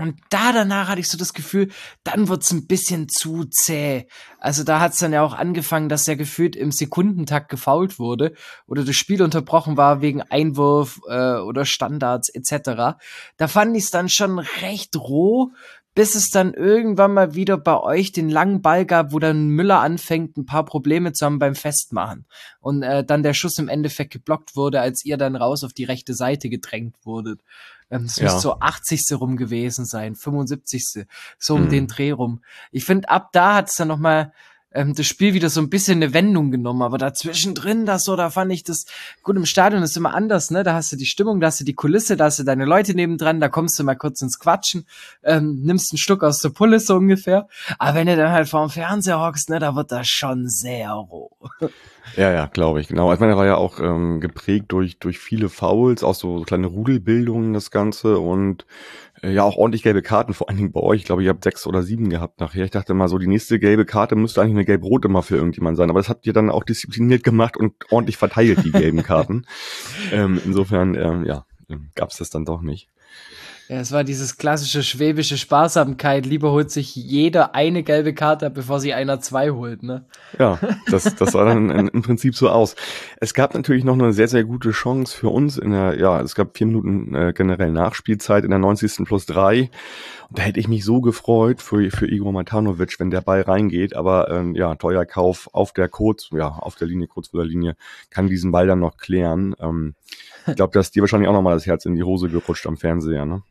Und 0.01 0.19
da 0.31 0.51
danach 0.51 0.87
hatte 0.87 0.99
ich 0.99 1.09
so 1.09 1.17
das 1.17 1.33
Gefühl, 1.33 1.69
dann 2.03 2.27
wird's 2.27 2.51
ein 2.51 2.65
bisschen 2.65 3.07
zu 3.07 3.45
zäh. 3.45 4.07
Also 4.39 4.63
da 4.63 4.79
hat's 4.79 4.97
dann 4.97 5.13
ja 5.13 5.21
auch 5.21 5.35
angefangen, 5.35 5.89
dass 5.89 6.05
der 6.05 6.15
gefühlt 6.15 6.55
im 6.55 6.71
Sekundentakt 6.71 7.49
gefault 7.49 7.99
wurde 7.99 8.33
oder 8.65 8.83
das 8.83 8.95
Spiel 8.95 9.21
unterbrochen 9.21 9.77
war 9.77 10.01
wegen 10.01 10.23
Einwurf 10.23 11.01
äh, 11.07 11.35
oder 11.35 11.65
Standards 11.65 12.29
etc. 12.29 12.97
Da 13.37 13.47
fand 13.47 13.77
ich's 13.77 13.91
dann 13.91 14.09
schon 14.09 14.39
recht 14.39 14.95
roh, 14.95 15.51
bis 15.93 16.15
es 16.15 16.29
dann 16.29 16.53
irgendwann 16.53 17.13
mal 17.13 17.35
wieder 17.35 17.57
bei 17.57 17.77
euch 17.77 18.11
den 18.11 18.29
langen 18.29 18.61
Ball 18.61 18.85
gab, 18.85 19.11
wo 19.11 19.19
dann 19.19 19.49
Müller 19.49 19.81
anfängt, 19.81 20.37
ein 20.37 20.45
paar 20.45 20.63
Probleme 20.63 21.11
zu 21.11 21.25
haben 21.25 21.39
beim 21.39 21.55
Festmachen. 21.55 22.25
Und 22.61 22.83
äh, 22.83 23.03
dann 23.03 23.23
der 23.23 23.33
Schuss 23.33 23.57
im 23.57 23.67
Endeffekt 23.67 24.13
geblockt 24.13 24.55
wurde, 24.55 24.79
als 24.79 25.03
ihr 25.03 25.17
dann 25.17 25.35
raus 25.35 25.63
auf 25.63 25.73
die 25.73 25.83
rechte 25.83 26.13
Seite 26.13 26.49
gedrängt 26.49 26.95
wurdet. 27.03 27.41
Ähm, 27.89 28.03
das 28.03 28.15
ja. 28.17 28.23
müsste 28.23 28.39
so 28.39 28.59
80. 28.59 29.01
rum 29.19 29.35
gewesen 29.35 29.85
sein, 29.85 30.15
75. 30.15 31.05
So 31.37 31.55
um 31.55 31.65
mhm. 31.65 31.69
den 31.69 31.87
Dreh 31.87 32.11
rum. 32.11 32.41
Ich 32.71 32.85
finde, 32.85 33.09
ab 33.09 33.29
da 33.33 33.55
hat 33.55 33.69
es 33.69 33.75
dann 33.75 33.89
noch 33.89 33.99
mal 33.99 34.31
ähm, 34.73 34.93
das 34.95 35.05
Spiel 35.05 35.33
wieder 35.33 35.49
so 35.49 35.61
ein 35.61 35.69
bisschen 35.69 36.01
eine 36.01 36.13
Wendung 36.13 36.51
genommen. 36.51 36.81
Aber 36.81 36.97
dazwischen 36.97 37.55
drin, 37.55 37.85
das 37.85 38.03
so, 38.03 38.15
da 38.15 38.29
fand 38.29 38.51
ich 38.51 38.63
das, 38.63 38.85
gut, 39.23 39.35
im 39.35 39.45
Stadion 39.45 39.83
ist 39.83 39.97
immer 39.97 40.13
anders, 40.13 40.51
ne? 40.51 40.63
Da 40.63 40.73
hast 40.73 40.91
du 40.91 40.95
die 40.95 41.05
Stimmung, 41.05 41.39
da 41.39 41.47
hast 41.47 41.59
du 41.59 41.63
die 41.63 41.73
Kulisse, 41.73 42.17
da 42.17 42.25
hast 42.25 42.39
du 42.39 42.43
deine 42.43 42.65
Leute 42.65 42.93
nebendran, 42.93 43.39
da 43.39 43.49
kommst 43.49 43.77
du 43.79 43.83
mal 43.83 43.95
kurz 43.95 44.21
ins 44.21 44.39
Quatschen, 44.39 44.85
ähm, 45.23 45.61
nimmst 45.63 45.91
einen 45.91 45.99
Stück 45.99 46.23
aus 46.23 46.39
der 46.39 46.49
Pulle 46.49 46.79
so 46.79 46.95
ungefähr. 46.95 47.47
Aber 47.79 47.95
wenn 47.95 48.07
du 48.07 48.15
dann 48.15 48.31
halt 48.31 48.49
vorm 48.49 48.69
Fernseher 48.69 49.19
hockst, 49.19 49.49
ne, 49.49 49.59
da 49.59 49.75
wird 49.75 49.91
das 49.91 50.07
schon 50.07 50.47
sehr 50.47 50.91
roh. 50.91 51.31
Ja, 52.17 52.31
ja, 52.31 52.47
glaube 52.47 52.81
ich, 52.81 52.87
genau. 52.87 53.13
Ich 53.13 53.19
meine, 53.19 53.33
er 53.33 53.37
war 53.37 53.45
ja 53.45 53.55
auch 53.55 53.79
ähm, 53.79 54.19
geprägt 54.19 54.65
durch, 54.69 54.97
durch 54.97 55.19
viele 55.19 55.49
Fouls, 55.49 56.03
auch 56.03 56.15
so, 56.15 56.41
kleine 56.41 56.67
Rudelbildungen, 56.67 57.53
das 57.53 57.71
Ganze 57.71 58.19
und 58.19 58.65
ja, 59.23 59.43
auch 59.43 59.55
ordentlich 59.55 59.83
gelbe 59.83 60.01
Karten, 60.01 60.33
vor 60.33 60.49
allen 60.49 60.57
Dingen 60.57 60.71
bei 60.71 60.79
euch. 60.79 61.01
Ich 61.01 61.05
glaube, 61.05 61.23
ihr 61.23 61.29
habt 61.29 61.43
sechs 61.43 61.67
oder 61.67 61.83
sieben 61.83 62.09
gehabt 62.09 62.39
nachher. 62.39 62.65
Ich 62.65 62.71
dachte 62.71 62.93
mal 62.95 63.07
so, 63.07 63.19
die 63.19 63.27
nächste 63.27 63.59
gelbe 63.59 63.85
Karte 63.85 64.15
müsste 64.15 64.41
eigentlich 64.41 64.55
eine 64.55 64.65
gelb-rote 64.65 65.09
mal 65.09 65.21
für 65.21 65.35
irgendjemand 65.35 65.77
sein. 65.77 65.89
Aber 65.91 65.99
das 65.99 66.09
habt 66.09 66.25
ihr 66.25 66.33
dann 66.33 66.49
auch 66.49 66.63
diszipliniert 66.63 67.23
gemacht 67.23 67.55
und 67.55 67.73
ordentlich 67.91 68.17
verteilt, 68.17 68.63
die 68.65 68.71
gelben 68.71 69.03
Karten. 69.03 69.45
ähm, 70.11 70.41
insofern, 70.43 70.95
ähm, 70.95 71.25
ja, 71.25 71.45
gab 71.93 72.09
es 72.09 72.17
das 72.17 72.31
dann 72.31 72.45
doch 72.45 72.61
nicht. 72.61 72.89
Ja, 73.71 73.77
es 73.79 73.93
war 73.93 74.03
dieses 74.03 74.35
klassische 74.35 74.83
schwäbische 74.83 75.37
Sparsamkeit. 75.37 76.25
Lieber 76.25 76.51
holt 76.51 76.71
sich 76.71 76.93
jeder 76.93 77.55
eine 77.55 77.83
gelbe 77.83 78.13
Karte, 78.13 78.49
bevor 78.49 78.81
sie 78.81 78.93
einer 78.93 79.21
zwei 79.21 79.51
holt, 79.51 79.81
ne? 79.81 80.03
Ja, 80.37 80.59
das, 80.89 81.15
das 81.15 81.31
sah 81.31 81.45
dann 81.45 81.87
im 81.87 82.01
Prinzip 82.01 82.35
so 82.35 82.49
aus. 82.49 82.75
Es 83.21 83.33
gab 83.33 83.53
natürlich 83.53 83.85
noch 83.85 83.93
eine 83.93 84.11
sehr, 84.11 84.27
sehr 84.27 84.43
gute 84.43 84.71
Chance 84.71 85.15
für 85.15 85.29
uns 85.29 85.57
in 85.57 85.71
der, 85.71 85.97
ja, 85.97 86.19
es 86.19 86.35
gab 86.35 86.57
vier 86.57 86.67
Minuten 86.67 87.15
äh, 87.15 87.31
generell 87.33 87.71
Nachspielzeit 87.71 88.43
in 88.43 88.49
der 88.49 88.59
90. 88.59 89.05
plus 89.05 89.25
drei. 89.25 89.71
Und 90.27 90.39
da 90.39 90.43
hätte 90.43 90.59
ich 90.59 90.67
mich 90.67 90.83
so 90.83 90.99
gefreut 90.99 91.61
für, 91.61 91.89
für 91.91 92.11
Igor 92.11 92.33
Matanovic, 92.33 92.99
wenn 92.99 93.09
der 93.09 93.21
Ball 93.21 93.39
reingeht. 93.39 93.95
Aber 93.95 94.29
ähm, 94.31 94.53
ja, 94.53 94.75
teuer 94.75 95.05
Kauf 95.05 95.49
auf 95.53 95.71
der 95.71 95.87
kurz, 95.87 96.27
ja, 96.33 96.49
auf 96.49 96.75
der 96.75 96.89
Linie, 96.89 97.07
kurz 97.07 97.29
vor 97.29 97.39
der 97.39 97.47
Linie, 97.47 97.77
kann 98.09 98.27
diesen 98.27 98.51
Ball 98.51 98.67
dann 98.67 98.79
noch 98.81 98.97
klären. 98.97 99.55
Ähm, 99.61 99.95
ich 100.47 100.55
glaube, 100.55 100.73
dass 100.73 100.91
dir 100.91 101.01
wahrscheinlich 101.01 101.29
auch 101.29 101.33
noch 101.33 101.41
mal 101.41 101.53
das 101.53 101.65
Herz 101.65 101.85
in 101.85 101.95
die 101.95 102.03
Hose 102.03 102.29
gerutscht 102.29 102.65
am 102.67 102.77
Fernseher, 102.77 103.25
ne? 103.25 103.43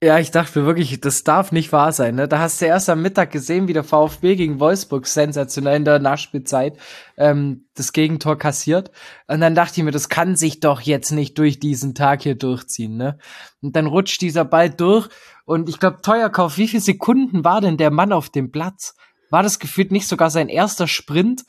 Ja, 0.00 0.20
ich 0.20 0.30
dachte 0.30 0.64
wirklich, 0.64 1.00
das 1.00 1.24
darf 1.24 1.50
nicht 1.50 1.72
wahr 1.72 1.90
sein. 1.90 2.14
Ne? 2.14 2.28
Da 2.28 2.38
hast 2.38 2.60
du 2.60 2.66
erst 2.66 2.88
am 2.88 3.02
Mittag 3.02 3.32
gesehen, 3.32 3.66
wie 3.66 3.72
der 3.72 3.82
VfB 3.82 4.36
gegen 4.36 4.60
Wolfsburg 4.60 5.08
sensationell 5.08 5.74
in 5.74 5.84
der 5.84 5.98
Nachspielzeit 5.98 6.78
ähm, 7.16 7.64
das 7.74 7.92
Gegentor 7.92 8.38
kassiert. 8.38 8.92
Und 9.26 9.40
dann 9.40 9.56
dachte 9.56 9.80
ich 9.80 9.82
mir, 9.84 9.90
das 9.90 10.08
kann 10.08 10.36
sich 10.36 10.60
doch 10.60 10.82
jetzt 10.82 11.10
nicht 11.10 11.36
durch 11.36 11.58
diesen 11.58 11.96
Tag 11.96 12.22
hier 12.22 12.36
durchziehen. 12.36 12.96
Ne? 12.96 13.18
Und 13.60 13.74
dann 13.74 13.86
rutscht 13.86 14.22
dieser 14.22 14.44
Ball 14.44 14.70
durch. 14.70 15.08
Und 15.44 15.68
ich 15.68 15.80
glaube, 15.80 16.00
Teuerkauf, 16.00 16.58
wie 16.58 16.68
viele 16.68 16.82
Sekunden 16.82 17.42
war 17.44 17.60
denn 17.60 17.76
der 17.76 17.90
Mann 17.90 18.12
auf 18.12 18.28
dem 18.30 18.52
Platz? 18.52 18.94
War 19.30 19.42
das 19.42 19.58
gefühlt 19.58 19.92
nicht 19.92 20.06
sogar 20.08 20.30
sein 20.30 20.48
erster 20.48 20.86
Sprint, 20.86 21.44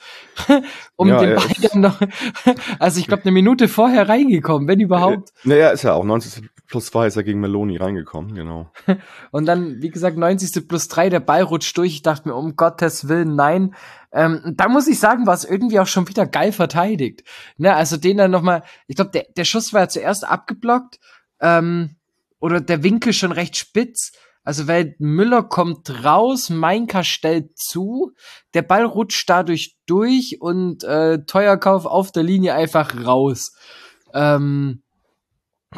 um 0.96 1.08
ja, 1.08 1.20
den 1.20 1.36
Ball 1.36 1.70
dann 1.72 1.82
noch, 1.82 2.00
also 2.80 3.00
ich 3.00 3.08
glaube 3.08 3.24
eine 3.24 3.32
Minute 3.32 3.68
vorher 3.68 4.10
reingekommen, 4.10 4.68
wenn 4.68 4.80
überhaupt. 4.80 5.30
Naja, 5.44 5.70
ist 5.70 5.84
ja 5.84 5.94
auch 5.94 6.04
90 6.04 6.44
plus 6.68 6.86
2 6.88 7.08
ist 7.08 7.16
er 7.16 7.24
gegen 7.24 7.40
Meloni 7.40 7.78
reingekommen, 7.78 8.36
genau. 8.36 8.72
Und 9.32 9.46
dann, 9.46 9.82
wie 9.82 9.90
gesagt, 9.90 10.18
90. 10.18 10.68
plus 10.68 10.88
3, 10.88 11.10
der 11.10 11.20
Ball 11.20 11.42
rutscht 11.42 11.76
durch. 11.78 11.94
Ich 11.96 12.02
dachte 12.04 12.30
mir, 12.30 12.36
um 12.36 12.56
Gottes 12.56 13.08
Willen, 13.08 13.36
nein. 13.36 13.74
Ähm, 14.12 14.54
da 14.56 14.70
muss 14.70 14.88
ich 14.88 15.00
sagen, 15.00 15.26
war 15.26 15.34
es 15.34 15.46
irgendwie 15.46 15.80
auch 15.80 15.88
schon 15.88 16.08
wieder 16.08 16.26
geil 16.28 16.52
verteidigt. 16.52 17.24
Ne, 17.58 17.76
also 17.76 17.98
den 17.98 18.18
dann 18.18 18.32
nochmal, 18.32 18.64
ich 18.88 18.96
glaube, 18.96 19.12
der, 19.12 19.26
der 19.36 19.46
Schuss 19.46 19.74
war 19.74 19.82
ja 19.82 19.90
zuerst 19.90 20.28
abgeblockt, 20.28 21.00
ähm, 21.42 21.96
oder 22.40 22.62
der 22.62 22.84
Winkel 22.84 23.14
schon 23.14 23.32
recht 23.32 23.58
spitz 23.58 24.14
also 24.44 24.68
weil 24.68 24.96
Müller 25.00 25.44
kommt 25.44 26.04
raus, 26.04 26.50
Mainka 26.50 27.04
stellt 27.04 27.58
zu, 27.58 28.12
der 28.54 28.62
Ball 28.62 28.86
rutscht 28.86 29.30
dadurch 29.30 29.78
durch 29.86 30.42
und 30.42 30.84
äh, 30.84 31.24
Teuerkauf 31.26 31.86
auf 31.86 32.12
der 32.12 32.24
Linie 32.24 32.56
einfach 32.56 33.06
raus. 33.06 33.54
Ähm, 34.14 34.82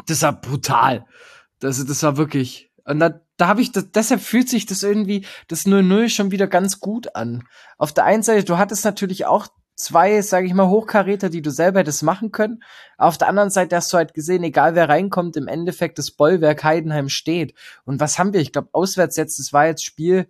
das 0.06 0.22
war 0.22 0.40
brutal. 0.40 1.06
Das, 1.58 1.84
das 1.84 2.02
war 2.02 2.16
wirklich. 2.16 2.70
Und 2.84 2.98
da, 2.98 3.20
da 3.36 3.48
habe 3.48 3.60
ich 3.60 3.72
das, 3.72 3.90
deshalb 3.90 4.20
fühlt 4.20 4.48
sich 4.48 4.66
das 4.66 4.82
irgendwie, 4.82 5.26
das 5.48 5.66
0-0 5.66 6.08
schon 6.08 6.30
wieder 6.30 6.46
ganz 6.46 6.80
gut 6.80 7.14
an. 7.14 7.44
Auf 7.78 7.92
der 7.92 8.04
einen 8.04 8.22
Seite, 8.22 8.44
du 8.44 8.58
hattest 8.58 8.84
natürlich 8.84 9.26
auch 9.26 9.48
zwei, 9.74 10.20
sage 10.22 10.46
ich 10.46 10.54
mal, 10.54 10.68
Hochkaräter, 10.68 11.30
die 11.30 11.42
du 11.42 11.50
selber 11.50 11.80
hättest 11.80 12.02
machen 12.02 12.32
können. 12.32 12.62
Auf 12.98 13.18
der 13.18 13.28
anderen 13.28 13.50
Seite 13.50 13.76
hast 13.76 13.92
du 13.92 13.96
halt 13.96 14.14
gesehen, 14.14 14.44
egal 14.44 14.74
wer 14.74 14.88
reinkommt, 14.88 15.36
im 15.36 15.48
Endeffekt 15.48 15.98
das 15.98 16.10
Bollwerk 16.10 16.62
Heidenheim 16.64 17.08
steht. 17.08 17.54
Und 17.84 18.00
was 18.00 18.18
haben 18.18 18.32
wir? 18.32 18.40
Ich 18.40 18.52
glaube, 18.52 18.68
auswärts 18.72 19.16
jetzt, 19.16 19.38
das 19.38 19.52
war 19.52 19.66
jetzt 19.66 19.84
Spiel 19.84 20.28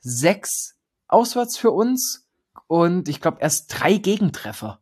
sechs 0.00 0.76
auswärts 1.08 1.56
für 1.56 1.70
uns 1.70 2.26
und 2.66 3.08
ich 3.08 3.20
glaube 3.20 3.38
erst 3.40 3.66
drei 3.68 3.96
Gegentreffer. 3.96 4.80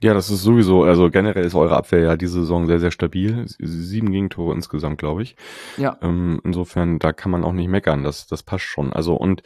Ja, 0.00 0.14
das 0.14 0.30
ist 0.30 0.42
sowieso, 0.42 0.82
also 0.82 1.10
generell 1.10 1.44
ist 1.44 1.54
eure 1.54 1.76
Abwehr 1.76 2.00
ja 2.00 2.16
diese 2.16 2.40
Saison 2.40 2.66
sehr, 2.66 2.80
sehr 2.80 2.90
stabil. 2.90 3.44
Sieben 3.46 4.10
Gegentore 4.10 4.52
insgesamt, 4.52 4.98
glaube 4.98 5.22
ich. 5.22 5.36
Ja. 5.76 5.96
Ähm, 6.02 6.40
insofern, 6.42 6.98
da 6.98 7.12
kann 7.12 7.30
man 7.30 7.44
auch 7.44 7.52
nicht 7.52 7.68
meckern. 7.68 8.02
Das, 8.02 8.26
das 8.26 8.42
passt 8.42 8.64
schon. 8.64 8.92
Also, 8.92 9.14
und 9.14 9.44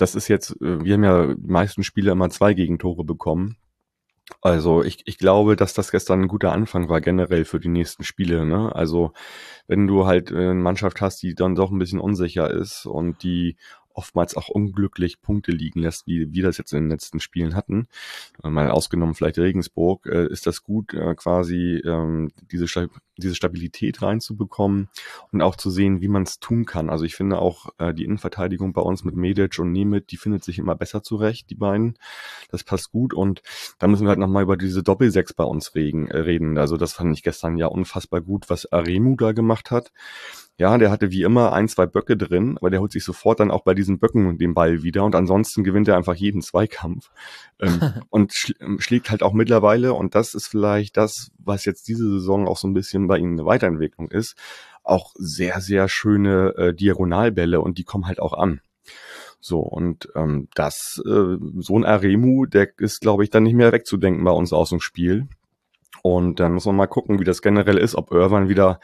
das 0.00 0.14
ist 0.14 0.28
jetzt, 0.28 0.52
äh, 0.60 0.84
wir 0.84 0.94
haben 0.94 1.04
ja 1.04 1.34
die 1.34 1.50
meisten 1.50 1.82
Spiele 1.82 2.12
immer 2.12 2.30
zwei 2.30 2.54
Gegentore 2.54 3.04
bekommen. 3.04 3.56
Also 4.42 4.84
ich, 4.84 5.02
ich 5.06 5.18
glaube, 5.18 5.56
dass 5.56 5.74
das 5.74 5.90
gestern 5.90 6.22
ein 6.22 6.28
guter 6.28 6.52
Anfang 6.52 6.88
war 6.88 7.00
generell 7.00 7.44
für 7.44 7.58
die 7.58 7.68
nächsten 7.68 8.04
Spiele. 8.04 8.46
Ne? 8.46 8.74
Also 8.74 9.12
wenn 9.66 9.86
du 9.86 10.06
halt 10.06 10.30
äh, 10.30 10.36
eine 10.36 10.54
Mannschaft 10.54 11.00
hast, 11.00 11.22
die 11.22 11.34
dann 11.34 11.56
doch 11.56 11.70
ein 11.70 11.78
bisschen 11.78 12.00
unsicher 12.00 12.50
ist 12.50 12.86
und 12.86 13.22
die 13.22 13.56
oftmals 13.92 14.36
auch 14.36 14.48
unglücklich 14.48 15.20
Punkte 15.20 15.50
liegen 15.50 15.80
lässt, 15.80 16.06
wie 16.06 16.32
wir 16.32 16.44
das 16.44 16.58
jetzt 16.58 16.72
in 16.72 16.84
den 16.84 16.90
letzten 16.90 17.18
Spielen 17.18 17.56
hatten, 17.56 17.88
äh, 18.42 18.48
mal 18.48 18.70
ausgenommen 18.70 19.14
vielleicht 19.14 19.38
Regensburg, 19.38 20.06
ist 20.06 20.46
das 20.46 20.62
gut, 20.62 20.94
quasi 21.16 21.82
ähm, 21.84 22.30
diese, 22.52 22.68
diese 23.20 23.34
Stabilität 23.34 24.02
reinzubekommen 24.02 24.88
und 25.32 25.42
auch 25.42 25.56
zu 25.56 25.70
sehen, 25.70 26.00
wie 26.00 26.08
man 26.08 26.24
es 26.24 26.40
tun 26.40 26.66
kann. 26.66 26.90
Also 26.90 27.04
ich 27.04 27.14
finde 27.14 27.38
auch 27.38 27.68
äh, 27.78 27.94
die 27.94 28.04
Innenverteidigung 28.04 28.72
bei 28.72 28.82
uns 28.82 29.04
mit 29.04 29.14
Medic 29.14 29.58
und 29.58 29.72
Nemeth, 29.72 30.10
die 30.10 30.16
findet 30.16 30.44
sich 30.44 30.58
immer 30.58 30.74
besser 30.74 31.02
zurecht, 31.02 31.50
die 31.50 31.54
beiden. 31.54 31.98
Das 32.50 32.64
passt 32.64 32.90
gut 32.90 33.14
und 33.14 33.42
da 33.78 33.86
müssen 33.86 34.04
wir 34.04 34.10
halt 34.10 34.18
nochmal 34.18 34.42
über 34.42 34.56
diese 34.56 34.82
Doppelsechs 34.82 35.32
bei 35.32 35.44
uns 35.44 35.74
reden, 35.74 36.08
äh, 36.08 36.18
reden. 36.18 36.58
Also 36.58 36.76
das 36.76 36.92
fand 36.92 37.16
ich 37.16 37.22
gestern 37.22 37.56
ja 37.56 37.66
unfassbar 37.66 38.20
gut, 38.20 38.50
was 38.50 38.70
Aremu 38.72 39.16
da 39.16 39.32
gemacht 39.32 39.70
hat. 39.70 39.92
Ja, 40.60 40.76
der 40.76 40.90
hatte 40.90 41.10
wie 41.10 41.22
immer 41.22 41.54
ein, 41.54 41.68
zwei 41.68 41.86
Böcke 41.86 42.18
drin, 42.18 42.58
aber 42.58 42.68
der 42.68 42.80
holt 42.80 42.92
sich 42.92 43.02
sofort 43.02 43.40
dann 43.40 43.50
auch 43.50 43.62
bei 43.62 43.72
diesen 43.72 43.98
Böcken 43.98 44.36
den 44.36 44.52
Ball 44.52 44.82
wieder 44.82 45.04
und 45.04 45.14
ansonsten 45.14 45.64
gewinnt 45.64 45.88
er 45.88 45.96
einfach 45.96 46.14
jeden 46.14 46.42
Zweikampf 46.42 47.10
ähm, 47.60 47.80
und 48.10 48.34
schl 48.34 48.54
ähm, 48.60 48.78
schlägt 48.78 49.10
halt 49.10 49.22
auch 49.22 49.32
mittlerweile 49.32 49.94
und 49.94 50.14
das 50.14 50.34
ist 50.34 50.48
vielleicht 50.48 50.98
das, 50.98 51.30
was 51.38 51.64
jetzt 51.64 51.88
diese 51.88 52.06
Saison 52.10 52.46
auch 52.46 52.58
so 52.58 52.68
ein 52.68 52.74
bisschen 52.74 53.08
bei 53.10 53.18
ihm 53.18 53.32
eine 53.32 53.44
Weiterentwicklung 53.44 54.10
ist, 54.10 54.36
auch 54.82 55.12
sehr, 55.16 55.60
sehr 55.60 55.88
schöne 55.88 56.54
äh, 56.56 56.74
Diagonalbälle 56.74 57.60
und 57.60 57.76
die 57.76 57.84
kommen 57.84 58.06
halt 58.06 58.20
auch 58.20 58.32
an. 58.32 58.60
So, 59.40 59.60
und 59.60 60.08
ähm, 60.16 60.48
das, 60.54 61.02
äh, 61.06 61.36
so 61.58 61.78
ein 61.78 61.84
Aremu, 61.84 62.46
der 62.46 62.68
ist, 62.78 63.00
glaube 63.00 63.24
ich, 63.24 63.30
dann 63.30 63.42
nicht 63.42 63.54
mehr 63.54 63.72
wegzudenken 63.72 64.24
bei 64.24 64.32
uns 64.32 64.52
aus 64.52 64.70
dem 64.70 64.80
Spiel. 64.80 65.28
Und 66.02 66.40
dann 66.40 66.54
muss 66.54 66.66
man 66.66 66.76
mal 66.76 66.86
gucken, 66.86 67.20
wie 67.20 67.24
das 67.24 67.42
generell 67.42 67.78
ist, 67.78 67.94
ob 67.94 68.10
Irvine 68.10 68.48
wieder 68.48 68.80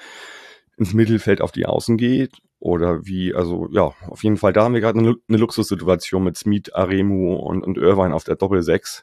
ins 0.77 0.95
Mittelfeld 0.95 1.41
auf 1.41 1.53
die 1.53 1.67
Außen 1.67 1.97
geht 1.97 2.41
oder 2.59 3.07
wie, 3.07 3.35
also 3.35 3.69
ja, 3.71 3.93
auf 4.09 4.25
jeden 4.25 4.37
Fall, 4.37 4.53
da 4.53 4.65
haben 4.65 4.75
wir 4.75 4.81
gerade 4.81 4.99
eine, 4.99 5.15
eine 5.29 5.39
Luxussituation 5.39 6.25
mit 6.25 6.37
Smith, 6.37 6.73
Aremu 6.73 7.35
und, 7.35 7.63
und 7.63 7.79
Irvine 7.79 8.15
auf 8.15 8.25
der 8.25 8.37
Doppel-6. 8.37 9.03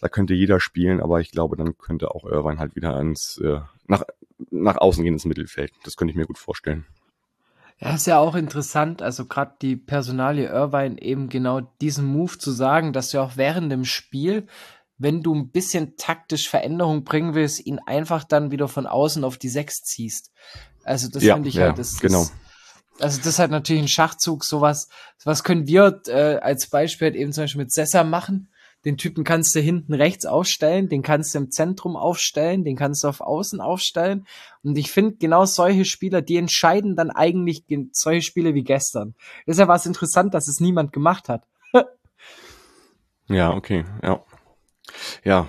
Da 0.00 0.08
könnte 0.08 0.34
jeder 0.34 0.60
spielen, 0.60 1.00
aber 1.00 1.20
ich 1.20 1.30
glaube, 1.30 1.56
dann 1.56 1.76
könnte 1.78 2.10
auch 2.10 2.24
Irvine 2.24 2.58
halt 2.58 2.76
wieder 2.76 2.98
ins, 3.00 3.38
äh, 3.38 3.60
nach, 3.86 4.02
nach 4.50 4.76
außen 4.76 5.02
gehen 5.02 5.14
ins 5.14 5.24
Mittelfeld. 5.24 5.72
Das 5.84 5.96
könnte 5.96 6.10
ich 6.10 6.16
mir 6.16 6.26
gut 6.26 6.38
vorstellen. 6.38 6.86
Ja, 7.80 7.94
ist 7.94 8.08
ja 8.08 8.18
auch 8.18 8.34
interessant, 8.34 9.02
also 9.02 9.26
gerade 9.26 9.54
die 9.62 9.76
Personalie 9.76 10.48
Irvine 10.48 11.00
eben 11.00 11.28
genau 11.28 11.60
diesen 11.80 12.06
Move 12.06 12.36
zu 12.36 12.50
sagen, 12.50 12.92
dass 12.92 13.10
du 13.10 13.20
auch 13.20 13.36
während 13.36 13.70
dem 13.70 13.84
Spiel, 13.84 14.48
wenn 14.98 15.22
du 15.22 15.32
ein 15.32 15.50
bisschen 15.50 15.96
taktisch 15.96 16.48
Veränderung 16.48 17.04
bringen 17.04 17.34
willst, 17.34 17.64
ihn 17.64 17.78
einfach 17.78 18.24
dann 18.24 18.50
wieder 18.50 18.66
von 18.66 18.86
außen 18.86 19.22
auf 19.22 19.38
die 19.38 19.48
Sechs 19.48 19.84
ziehst. 19.84 20.32
Also 20.88 21.08
das 21.08 21.22
ja, 21.22 21.34
finde 21.34 21.50
ich 21.50 21.56
ja, 21.56 21.66
halt, 21.66 21.78
das 21.78 22.00
genau. 22.00 22.22
Ist, 22.22 22.32
also 22.98 23.18
das 23.18 23.26
ist 23.26 23.38
halt 23.38 23.50
natürlich 23.50 23.82
ein 23.82 23.88
Schachzug, 23.88 24.44
sowas, 24.44 24.88
was 25.22 25.44
können 25.44 25.66
wir 25.66 26.00
äh, 26.06 26.36
als 26.36 26.68
Beispiel 26.68 27.08
halt 27.08 27.16
eben 27.16 27.32
zum 27.32 27.44
Beispiel 27.44 27.60
mit 27.60 27.72
Sessa 27.72 28.04
machen. 28.04 28.48
Den 28.84 28.96
Typen 28.96 29.22
kannst 29.22 29.54
du 29.54 29.60
hinten 29.60 29.92
rechts 29.92 30.24
aufstellen, 30.24 30.88
den 30.88 31.02
kannst 31.02 31.34
du 31.34 31.38
im 31.38 31.50
Zentrum 31.50 31.96
aufstellen, 31.96 32.64
den 32.64 32.76
kannst 32.76 33.04
du 33.04 33.08
auf 33.08 33.20
Außen 33.20 33.60
aufstellen. 33.60 34.26
Und 34.62 34.78
ich 34.78 34.90
finde 34.90 35.16
genau 35.16 35.44
solche 35.44 35.84
Spieler, 35.84 36.22
die 36.22 36.36
entscheiden 36.36 36.96
dann 36.96 37.10
eigentlich 37.10 37.64
solche 37.92 38.22
Spiele 38.22 38.54
wie 38.54 38.62
gestern. 38.62 39.14
Deshalb 39.46 39.68
war 39.68 39.76
es 39.76 39.86
interessant, 39.86 40.32
dass 40.32 40.48
es 40.48 40.60
niemand 40.60 40.92
gemacht 40.92 41.28
hat. 41.28 41.42
ja, 43.28 43.52
okay, 43.52 43.84
ja. 44.02 44.22
Ja, 45.24 45.48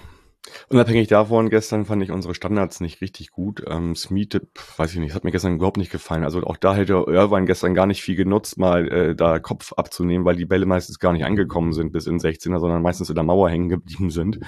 Unabhängig 0.72 1.08
davon, 1.08 1.50
gestern 1.50 1.86
fand 1.86 2.04
ich 2.04 2.12
unsere 2.12 2.36
Standards 2.36 2.80
nicht 2.80 3.02
richtig 3.02 3.32
gut. 3.32 3.64
Ähm, 3.68 3.96
Smith, 3.96 4.40
weiß 4.78 4.94
ich 4.94 5.00
nicht, 5.00 5.16
hat 5.16 5.24
mir 5.24 5.32
gestern 5.32 5.56
überhaupt 5.56 5.78
nicht 5.78 5.92
gefallen. 5.92 6.24
Also 6.24 6.44
auch 6.44 6.58
da 6.58 6.76
hätte 6.76 6.94
Irvine 7.08 7.46
gestern 7.48 7.74
gar 7.74 7.88
nicht 7.88 8.04
viel 8.04 8.16
genutzt, 8.16 8.60
mal 8.60 8.88
äh, 8.88 9.16
da 9.16 9.40
Kopf 9.40 9.74
abzunehmen, 9.74 10.26
weil 10.26 10.36
die 10.36 10.46
Bälle 10.46 10.68
meistens 10.68 11.00
gar 11.00 11.12
nicht 11.12 11.26
angekommen 11.26 11.74
sind 11.74 11.92
bis 11.92 12.06
in 12.06 12.20
16er, 12.20 12.60
sondern 12.60 12.84
meistens 12.84 13.10
in 13.10 13.16
der 13.16 13.24
Mauer 13.24 13.50
hängen 13.50 13.70
geblieben 13.70 14.12
sind. 14.12 14.42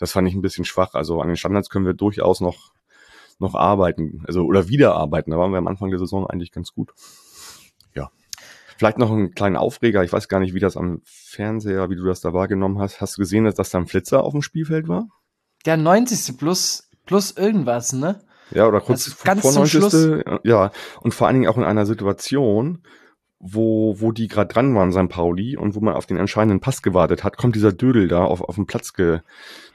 Das 0.00 0.10
fand 0.10 0.26
ich 0.26 0.34
ein 0.34 0.42
bisschen 0.42 0.64
schwach. 0.64 0.94
Also 0.94 1.20
an 1.20 1.28
den 1.28 1.36
Standards 1.36 1.70
können 1.70 1.86
wir 1.86 1.94
durchaus 1.94 2.40
noch, 2.40 2.72
noch 3.38 3.54
arbeiten, 3.54 4.24
also 4.26 4.42
oder 4.42 4.66
wieder 4.66 4.96
arbeiten. 4.96 5.30
Da 5.30 5.38
waren 5.38 5.52
wir 5.52 5.58
am 5.58 5.68
Anfang 5.68 5.90
der 5.90 6.00
Saison 6.00 6.26
eigentlich 6.26 6.50
ganz 6.50 6.72
gut. 6.72 6.94
Ja. 7.94 8.10
Vielleicht 8.76 8.98
noch 8.98 9.12
einen 9.12 9.36
kleinen 9.36 9.56
Aufreger. 9.56 10.02
Ich 10.02 10.12
weiß 10.12 10.26
gar 10.26 10.40
nicht, 10.40 10.52
wie 10.52 10.58
das 10.58 10.76
am 10.76 11.00
Fernseher, 11.04 11.90
wie 11.90 11.96
du 11.96 12.04
das 12.04 12.20
da 12.20 12.32
wahrgenommen 12.32 12.80
hast. 12.80 13.00
Hast 13.00 13.18
du 13.18 13.22
gesehen, 13.22 13.44
dass 13.44 13.54
das 13.54 13.70
da 13.70 13.78
ein 13.78 13.86
Flitzer 13.86 14.24
auf 14.24 14.32
dem 14.32 14.42
Spielfeld 14.42 14.88
war? 14.88 15.06
Der 15.66 15.76
90. 15.76 16.36
plus, 16.38 16.88
plus 17.06 17.30
irgendwas, 17.36 17.92
ne? 17.92 18.20
Ja, 18.50 18.68
oder 18.68 18.80
kurz 18.80 19.06
also 19.06 19.16
ganz 19.24 19.40
vor 19.42 19.52
90. 19.52 20.24
Ja, 20.44 20.70
und 21.00 21.14
vor 21.14 21.26
allen 21.26 21.34
Dingen 21.34 21.48
auch 21.48 21.56
in 21.56 21.64
einer 21.64 21.86
Situation, 21.86 22.82
wo, 23.38 23.96
wo 23.98 24.12
die 24.12 24.28
gerade 24.28 24.52
dran 24.52 24.74
waren, 24.74 24.92
St. 24.92 25.08
Pauli, 25.08 25.56
und 25.56 25.74
wo 25.74 25.80
man 25.80 25.94
auf 25.94 26.06
den 26.06 26.16
entscheidenden 26.16 26.60
Pass 26.60 26.82
gewartet 26.82 27.24
hat, 27.24 27.36
kommt 27.36 27.56
dieser 27.56 27.72
Dödel 27.72 28.08
da 28.08 28.24
auf, 28.24 28.40
auf 28.40 28.54
den 28.54 28.66
Platz 28.66 28.94
ge, 28.94 29.20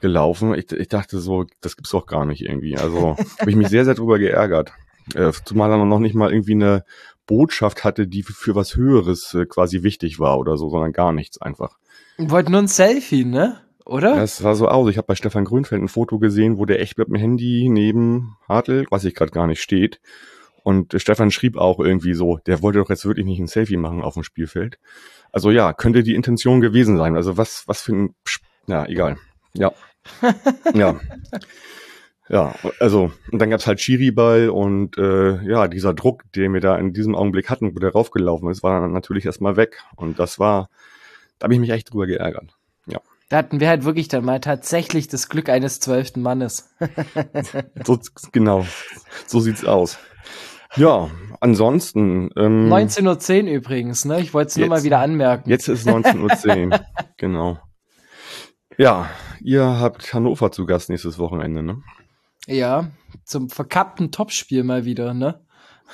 gelaufen. 0.02 0.56
Ich, 0.56 0.72
ich 0.72 0.88
dachte 0.88 1.20
so, 1.20 1.46
das 1.62 1.76
gibt's 1.76 1.92
doch 1.92 2.08
gar 2.08 2.26
nicht 2.26 2.42
irgendwie. 2.42 2.78
Also 2.78 3.16
habe 3.40 3.50
ich 3.50 3.56
mich 3.56 3.68
sehr, 3.68 3.86
sehr 3.86 3.96
drüber 3.96 4.18
geärgert. 4.18 4.72
Äh, 5.14 5.32
zumal 5.46 5.72
er 5.72 5.86
noch 5.86 6.00
nicht 6.00 6.16
mal 6.16 6.32
irgendwie 6.32 6.54
eine 6.54 6.84
Botschaft 7.28 7.84
hatte, 7.84 8.08
die 8.08 8.24
für, 8.24 8.34
für 8.34 8.56
was 8.56 8.76
Höheres 8.76 9.34
äh, 9.34 9.46
quasi 9.46 9.84
wichtig 9.84 10.20
war 10.20 10.40
oder 10.40 10.58
so, 10.58 10.70
sondern 10.70 10.92
gar 10.92 11.14
nichts 11.14 11.40
einfach. 11.40 11.78
Wollte 12.18 12.52
nur 12.52 12.62
ein 12.62 12.68
Selfie, 12.68 13.24
ne? 13.24 13.62
Oder? 13.86 14.16
Das 14.16 14.38
sah 14.38 14.56
so 14.56 14.68
aus. 14.68 14.90
Ich 14.90 14.98
habe 14.98 15.08
bei 15.08 15.16
Stefan 15.16 15.46
Grünfeld 15.46 15.82
ein 15.82 15.88
Foto 15.88 16.20
gesehen, 16.20 16.58
wo 16.58 16.66
der 16.66 16.80
echt 16.80 16.98
mit 16.98 17.08
dem 17.08 17.16
Handy 17.16 17.70
neben 17.70 18.38
Hartl, 18.48 18.86
was 18.90 19.04
ich 19.04 19.16
gerade 19.16 19.32
gar 19.32 19.48
nicht 19.48 19.62
steht. 19.62 20.00
Und 20.64 20.94
Stefan 21.02 21.32
schrieb 21.32 21.58
auch 21.58 21.80
irgendwie 21.80 22.14
so, 22.14 22.38
der 22.46 22.62
wollte 22.62 22.80
doch 22.80 22.90
jetzt 22.90 23.06
wirklich 23.06 23.26
nicht 23.26 23.40
ein 23.40 23.48
Selfie 23.48 23.78
machen 23.78 24.02
auf 24.02 24.14
dem 24.14 24.24
Spielfeld. 24.24 24.78
Also 25.32 25.52
ja, 25.52 25.74
könnte 25.74 26.04
die 26.04 26.16
Intention 26.16 26.62
gewesen 26.62 26.98
sein. 26.98 27.16
Also 27.16 27.38
was, 27.38 27.64
was 27.68 27.82
für 27.82 27.94
ein, 27.94 28.16
ja, 28.68 28.86
egal. 28.86 29.18
Ja. 29.54 29.72
ja. 30.74 31.00
Ja, 32.32 32.54
also, 32.80 33.12
und 33.32 33.40
dann 33.42 33.50
gab's 33.50 33.66
halt 33.66 33.82
Schiriball 33.82 34.50
und 34.50 35.00
äh, 35.00 35.42
ja, 35.50 35.68
dieser 35.68 35.96
Druck, 35.96 36.32
den 36.34 36.54
wir 36.54 36.62
da 36.62 36.78
in 36.78 36.94
diesem 36.94 37.16
Augenblick 37.16 37.50
hatten, 37.50 37.74
wo 37.76 37.80
der 37.80 37.92
raufgelaufen 37.92 38.52
ist, 38.52 38.62
war 38.62 38.80
dann 38.80 38.92
natürlich 38.92 39.26
erstmal 39.26 39.58
weg. 39.58 39.82
Und 39.96 40.20
das 40.20 40.38
war, 40.38 40.70
da 41.40 41.46
habe 41.46 41.56
ich 41.56 41.60
mich 41.60 41.72
echt 41.72 41.92
drüber 41.92 42.06
geärgert. 42.06 42.59
Da 43.30 43.38
hatten 43.38 43.60
wir 43.60 43.70
halt 43.70 43.86
wirklich 43.86 44.08
dann 44.08 44.26
mal 44.26 44.40
tatsächlich 44.40 45.08
das 45.08 45.30
Glück 45.30 45.50
eines 45.50 45.80
zwölften 45.80 46.22
Mannes. 46.22 46.76
so, 47.86 48.00
genau, 48.32 48.66
so 49.28 49.40
sieht's 49.40 49.64
aus. 49.64 50.00
Ja, 50.76 51.10
ansonsten. 51.40 52.30
Ähm, 52.36 52.72
19.10 52.72 53.44
Uhr 53.44 53.52
übrigens, 53.52 54.06
ne? 54.06 54.20
Ich 54.20 54.34
wollte 54.34 54.50
es 54.50 54.58
nur 54.58 54.68
mal 54.68 54.84
wieder 54.84 55.00
anmerken. 55.00 55.50
Jetzt 55.50 55.68
ist 55.68 55.88
19.10 55.88 56.72
Uhr, 56.74 56.80
genau. 57.18 57.60
Ja, 58.78 59.10
ihr 59.42 59.64
habt 59.64 60.14
Hannover 60.14 60.52
zu 60.52 60.66
Gast 60.66 60.90
nächstes 60.90 61.20
Wochenende, 61.20 61.62
ne? 61.64 61.82
Ja, 62.48 62.90
zum 63.26 63.50
verkappten 63.50 64.12
Topspiel 64.12 64.64
mal 64.64 64.86
wieder, 64.86 65.14
ne? 65.14 65.46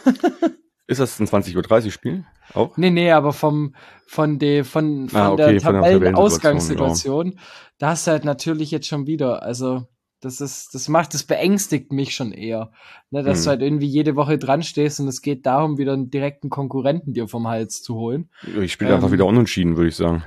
ist 0.88 1.00
das 1.00 1.20
ein 1.20 1.28
20.30 1.28 1.86
Uhr 1.86 1.92
Spiel? 1.92 2.26
Auch? 2.54 2.78
Nee, 2.78 2.92
nee, 2.92 3.12
aber 3.12 3.34
vom, 3.34 3.76
von, 4.06 4.38
de, 4.40 4.64
von, 4.64 5.10
von 5.10 5.20
ah, 5.20 5.32
okay, 5.32 5.54
der 5.54 5.62
Tabellenausgangssituation, 5.62 7.32
ja. 7.32 7.40
da 7.80 7.90
hast 7.90 8.08
du 8.08 8.12
halt 8.12 8.26
natürlich 8.26 8.72
jetzt 8.72 8.88
schon 8.88 9.08
wieder, 9.08 9.44
also 9.44 9.88
das 10.22 10.42
ist, 10.42 10.74
das 10.74 10.88
macht, 10.88 11.14
das 11.14 11.24
beängstigt 11.24 11.92
mich 11.92 12.16
schon 12.16 12.32
eher. 12.32 12.72
Ne, 13.12 13.24
dass 13.24 13.40
hm. 13.40 13.44
du 13.44 13.50
halt 13.52 13.62
irgendwie 13.62 13.88
jede 13.88 14.16
Woche 14.16 14.38
dran 14.38 14.64
stehst 14.64 15.00
und 15.00 15.08
es 15.08 15.22
geht 15.22 15.46
darum, 15.46 15.78
wieder 15.78 15.94
einen 15.94 16.10
direkten 16.10 16.50
Konkurrenten 16.50 17.14
dir 17.14 17.28
vom 17.28 17.48
Hals 17.48 17.82
zu 17.82 17.96
holen. 17.96 18.30
Ich 18.60 18.74
spiele 18.74 18.92
ähm, 18.92 18.98
einfach 18.98 19.12
wieder 19.12 19.26
unentschieden, 19.26 19.78
würde 19.78 19.90
ich 19.90 19.96
sagen. 19.96 20.24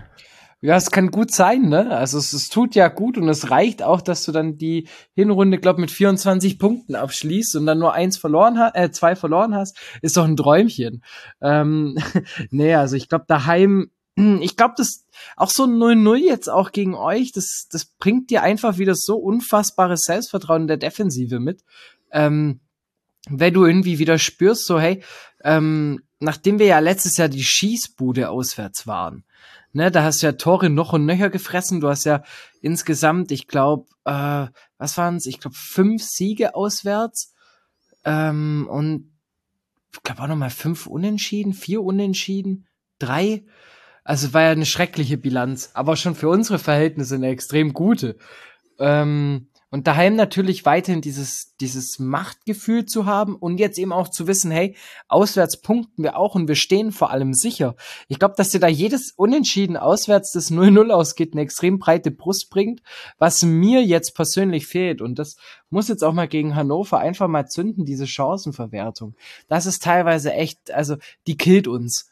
Ja, 0.61 0.75
es 0.75 0.91
kann 0.91 1.13
gut 1.13 1.31
sein, 1.31 1.69
ne? 1.69 1.97
Also 1.97 2.19
es, 2.19 2.33
es 2.33 2.49
tut 2.49 2.75
ja 2.75 2.89
gut 2.89 3.17
und 3.17 3.29
es 3.29 3.51
reicht 3.51 3.81
auch, 3.81 4.01
dass 4.01 4.25
du 4.25 4.33
dann 4.33 4.57
die 4.57 4.89
Hinrunde, 5.15 5.59
glaub, 5.59 5.79
mit 5.79 5.93
24 5.93 6.59
Punkten 6.59 6.97
abschließt 6.97 7.55
und 7.57 7.67
dann 7.67 7.79
nur 7.79 7.93
eins 7.93 8.19
verloren 8.19 8.59
hast, 8.59 8.75
äh, 8.75 8.91
zwei 8.91 9.15
verloren 9.15 9.55
hast, 9.55 9.79
ist 10.03 10.17
doch 10.17 10.25
ein 10.25 10.37
Träumchen. 10.37 11.05
Ähm, 11.41 11.97
nee, 12.51 12.75
also 12.75 12.97
ich 12.97 13.09
glaube, 13.09 13.27
daheim, 13.29 13.93
ich 14.17 14.57
glaube, 14.57 14.75
das 14.77 15.07
auch 15.37 15.51
so 15.51 15.63
0-0 15.63 16.17
jetzt 16.17 16.49
auch 16.51 16.73
gegen 16.73 16.97
euch, 16.97 17.31
das, 17.31 17.69
das 17.71 17.85
bringt 17.85 18.31
dir 18.31 18.43
einfach 18.43 18.79
wieder 18.79 18.97
so 18.97 19.17
unfassbares 19.17 20.03
Selbstvertrauen 20.03 20.63
in 20.63 20.69
der 20.69 20.77
Defensive 20.77 21.39
mit. 21.39 21.63
Ähm, 22.11 22.59
wenn 23.31 23.55
du 23.55 23.65
irgendwie 23.65 24.01
wieder 24.01 24.19
spürst, 24.19 24.67
so, 24.67 24.81
hey, 24.81 25.05
ähm, 25.45 26.01
nachdem 26.19 26.59
wir 26.59 26.67
ja 26.67 26.81
letztes 26.81 27.17
Jahr 27.17 27.29
die 27.29 27.45
Schießbude 27.45 28.29
auswärts 28.29 28.89
waren, 28.89 29.25
Ne, 29.73 29.91
da 29.91 30.03
hast 30.03 30.23
du 30.23 30.27
ja 30.27 30.33
Tore 30.33 30.71
noch 30.71 30.93
und 30.93 31.05
nöcher 31.05 31.31
gefressen. 31.31 31.81
Du 31.81 31.89
hast 31.89 32.05
ja 32.05 32.23
insgesamt, 32.61 33.31
ich 33.31 33.47
glaube, 33.47 33.87
äh, 34.05 34.47
was 34.79 34.97
waren 34.97 35.17
es? 35.17 35.27
Ich 35.27 35.41
glaube, 35.41 35.57
fünf 35.57 36.03
Siege 36.03 36.55
auswärts. 36.55 37.35
Ähm, 38.05 38.67
und 38.71 39.13
ich 39.93 40.03
glaube 40.03 40.23
auch 40.23 40.29
nochmal 40.29 40.51
fünf 40.51 40.87
Unentschieden, 40.87 41.53
vier 41.53 41.83
Unentschieden, 41.83 42.67
drei. 42.99 43.45
Also 44.05 44.33
war 44.33 44.43
ja 44.43 44.51
eine 44.51 44.65
schreckliche 44.65 45.19
Bilanz, 45.19 45.71
aber 45.75 45.97
schon 45.97 46.15
für 46.15 46.31
unsere 46.31 46.59
Verhältnisse 46.59 47.17
eine 47.17 47.29
extrem 47.29 47.75
gute. 47.75 48.17
Ähm, 48.79 49.49
und 49.71 49.87
daheim 49.87 50.17
natürlich 50.17 50.65
weiterhin 50.65 51.03
dieses, 51.03 51.55
dieses 51.61 51.99
Machtgefühl 51.99 52.87
zu 52.87 53.05
haben 53.05 53.37
und 53.37 53.59
jetzt 53.59 53.79
eben 53.79 53.93
auch 53.93 54.09
zu 54.09 54.27
wissen, 54.27 54.51
hey, 54.51 54.77
auswärts 55.09 55.61
punkten 55.61 56.03
wir 56.03 56.17
auch 56.17 56.35
und 56.35 56.49
wir 56.49 56.55
stehen 56.55 56.91
vor 56.91 57.11
allem 57.11 57.35
sicher. 57.35 57.77
Ich 58.09 58.19
glaube, 58.19 58.35
dass 58.37 58.51
dir 58.51 58.61
da 58.61 58.69
jedes 58.69 59.13
Unentschieden 59.13 59.77
auswärts 59.77 60.33
das 60.33 60.51
0-0 60.51 60.91
ausgeht, 60.91 61.35
eine 61.35 61.43
extrem 61.43 61.79
breite 61.79 62.11
Brust 62.11 62.49
bringt, 62.49 62.81
was 63.19 63.43
mir 63.43 63.85
jetzt 63.85 64.15
persönlich 64.15 64.67
fehlt. 64.67 65.03
Und 65.03 65.19
das 65.19 65.37
muss 65.69 65.89
jetzt 65.89 66.03
auch 66.03 66.15
mal 66.15 66.29
gegen 66.29 66.57
Hannover 66.57 66.99
einfach 66.99 67.29
mal 67.29 67.47
zünden, 67.47 67.85
diese 67.85 68.07
Chancenverwertung. 68.07 69.17
Das 69.49 69.67
ist 69.67 69.83
teilweise 69.83 70.33
echt, 70.33 70.71
also 70.71 70.97
die 71.27 71.37
killt 71.37 71.69
uns. 71.69 72.09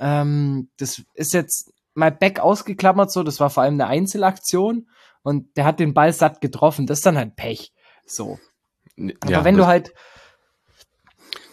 Ähm, 0.00 0.68
das 0.78 1.02
ist 1.12 1.34
jetzt 1.34 1.70
mal 1.92 2.10
back 2.10 2.40
ausgeklammert 2.40 3.12
so, 3.12 3.22
das 3.22 3.40
war 3.40 3.50
vor 3.50 3.62
allem 3.62 3.74
eine 3.74 3.88
Einzelaktion 3.88 4.86
und 5.24 5.56
der 5.56 5.64
hat 5.64 5.80
den 5.80 5.94
Ball 5.94 6.12
satt 6.12 6.40
getroffen. 6.40 6.86
Das 6.86 6.98
ist 6.98 7.06
dann 7.06 7.16
halt 7.16 7.34
Pech. 7.34 7.72
So. 8.06 8.38
Aber 9.20 9.32
ja, 9.32 9.44
wenn 9.44 9.56
du 9.56 9.66
halt. 9.66 9.92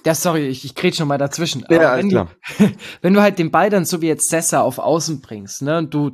Ja, 0.06 0.14
sorry, 0.14 0.48
ich, 0.48 0.66
ich 0.66 0.76
krieg 0.76 0.96
schon 0.96 1.08
mal 1.08 1.18
dazwischen. 1.18 1.66
Ja, 1.70 1.98
wenn, 1.98 2.10
klar. 2.10 2.30
Du, 2.58 2.72
wenn 3.02 3.14
du 3.14 3.22
halt 3.22 3.40
den 3.40 3.50
Ball 3.50 3.70
dann 3.70 3.86
so 3.86 4.02
wie 4.02 4.08
jetzt 4.08 4.30
Sessa 4.30 4.62
auf 4.62 4.78
Außen 4.78 5.22
bringst, 5.22 5.62
ne, 5.62 5.78
und 5.78 5.94
du, 5.94 6.12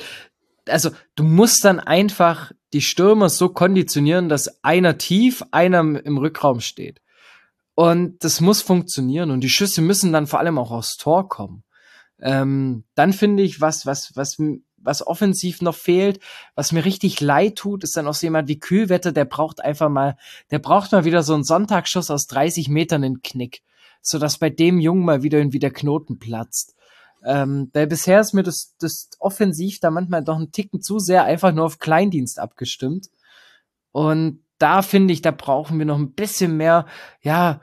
also 0.68 0.92
du 1.16 1.24
musst 1.24 1.66
dann 1.66 1.80
einfach 1.80 2.52
die 2.74 2.82
Stürmer 2.82 3.30
so 3.30 3.50
konditionieren, 3.50 4.30
dass 4.30 4.64
einer 4.64 4.98
tief, 4.98 5.44
einer 5.52 5.80
im 5.80 6.18
Rückraum 6.18 6.60
steht. 6.60 7.02
Und 7.74 8.24
das 8.24 8.40
muss 8.40 8.62
funktionieren 8.62 9.32
und 9.32 9.42
die 9.42 9.50
Schüsse 9.50 9.82
müssen 9.82 10.12
dann 10.12 10.28
vor 10.28 10.40
allem 10.40 10.58
auch 10.58 10.72
aufs 10.72 10.98
Tor 10.98 11.28
kommen. 11.28 11.64
Ähm, 12.20 12.84
dann 12.96 13.14
finde 13.14 13.44
ich, 13.44 13.62
was, 13.62 13.86
was, 13.86 14.16
was 14.16 14.38
was 14.88 15.06
offensiv 15.06 15.62
noch 15.62 15.76
fehlt. 15.76 16.20
Was 16.56 16.72
mir 16.72 16.86
richtig 16.86 17.22
leid 17.22 17.58
tut, 17.58 17.84
ist 17.84 17.96
dann 17.96 18.08
auch 18.08 18.14
so 18.14 18.26
jemand 18.26 18.48
wie 18.48 18.60
Kühlwetter, 18.60 19.12
der 19.12 19.26
braucht 19.26 19.64
einfach 19.64 19.90
mal, 19.90 20.18
der 20.50 20.60
braucht 20.60 20.94
mal 20.94 21.06
wieder 21.06 21.22
so 21.22 21.36
einen 21.36 21.44
Sonntagsschuss 21.44 22.10
aus 22.10 22.26
30 22.28 22.70
Metern 22.70 23.04
in 23.04 23.22
Knick, 23.22 23.62
so 24.02 24.18
dass 24.18 24.40
bei 24.40 24.50
dem 24.50 24.80
Jungen 24.80 25.06
mal 25.06 25.22
wieder 25.22 25.38
irgendwie 25.38 25.60
der 25.60 25.72
Knoten 25.72 26.18
platzt. 26.18 26.76
Ähm, 27.24 27.70
weil 27.74 27.88
bisher 27.88 28.22
ist 28.22 28.34
mir 28.34 28.44
das, 28.44 28.76
das 28.80 29.10
offensiv 29.20 29.80
da 29.80 29.92
manchmal 29.92 30.24
doch 30.24 30.40
ein 30.40 30.52
Ticken 30.52 30.82
zu 30.82 31.00
sehr 31.00 31.26
einfach 31.26 31.52
nur 31.52 31.66
auf 31.66 31.80
Kleindienst 31.80 32.40
abgestimmt. 32.40 33.10
Und 33.92 34.44
da 34.60 34.82
finde 34.82 35.14
ich, 35.14 35.22
da 35.22 35.32
brauchen 35.32 35.78
wir 35.78 35.86
noch 35.86 35.98
ein 35.98 36.14
bisschen 36.14 36.56
mehr, 36.58 36.86
ja, 37.22 37.62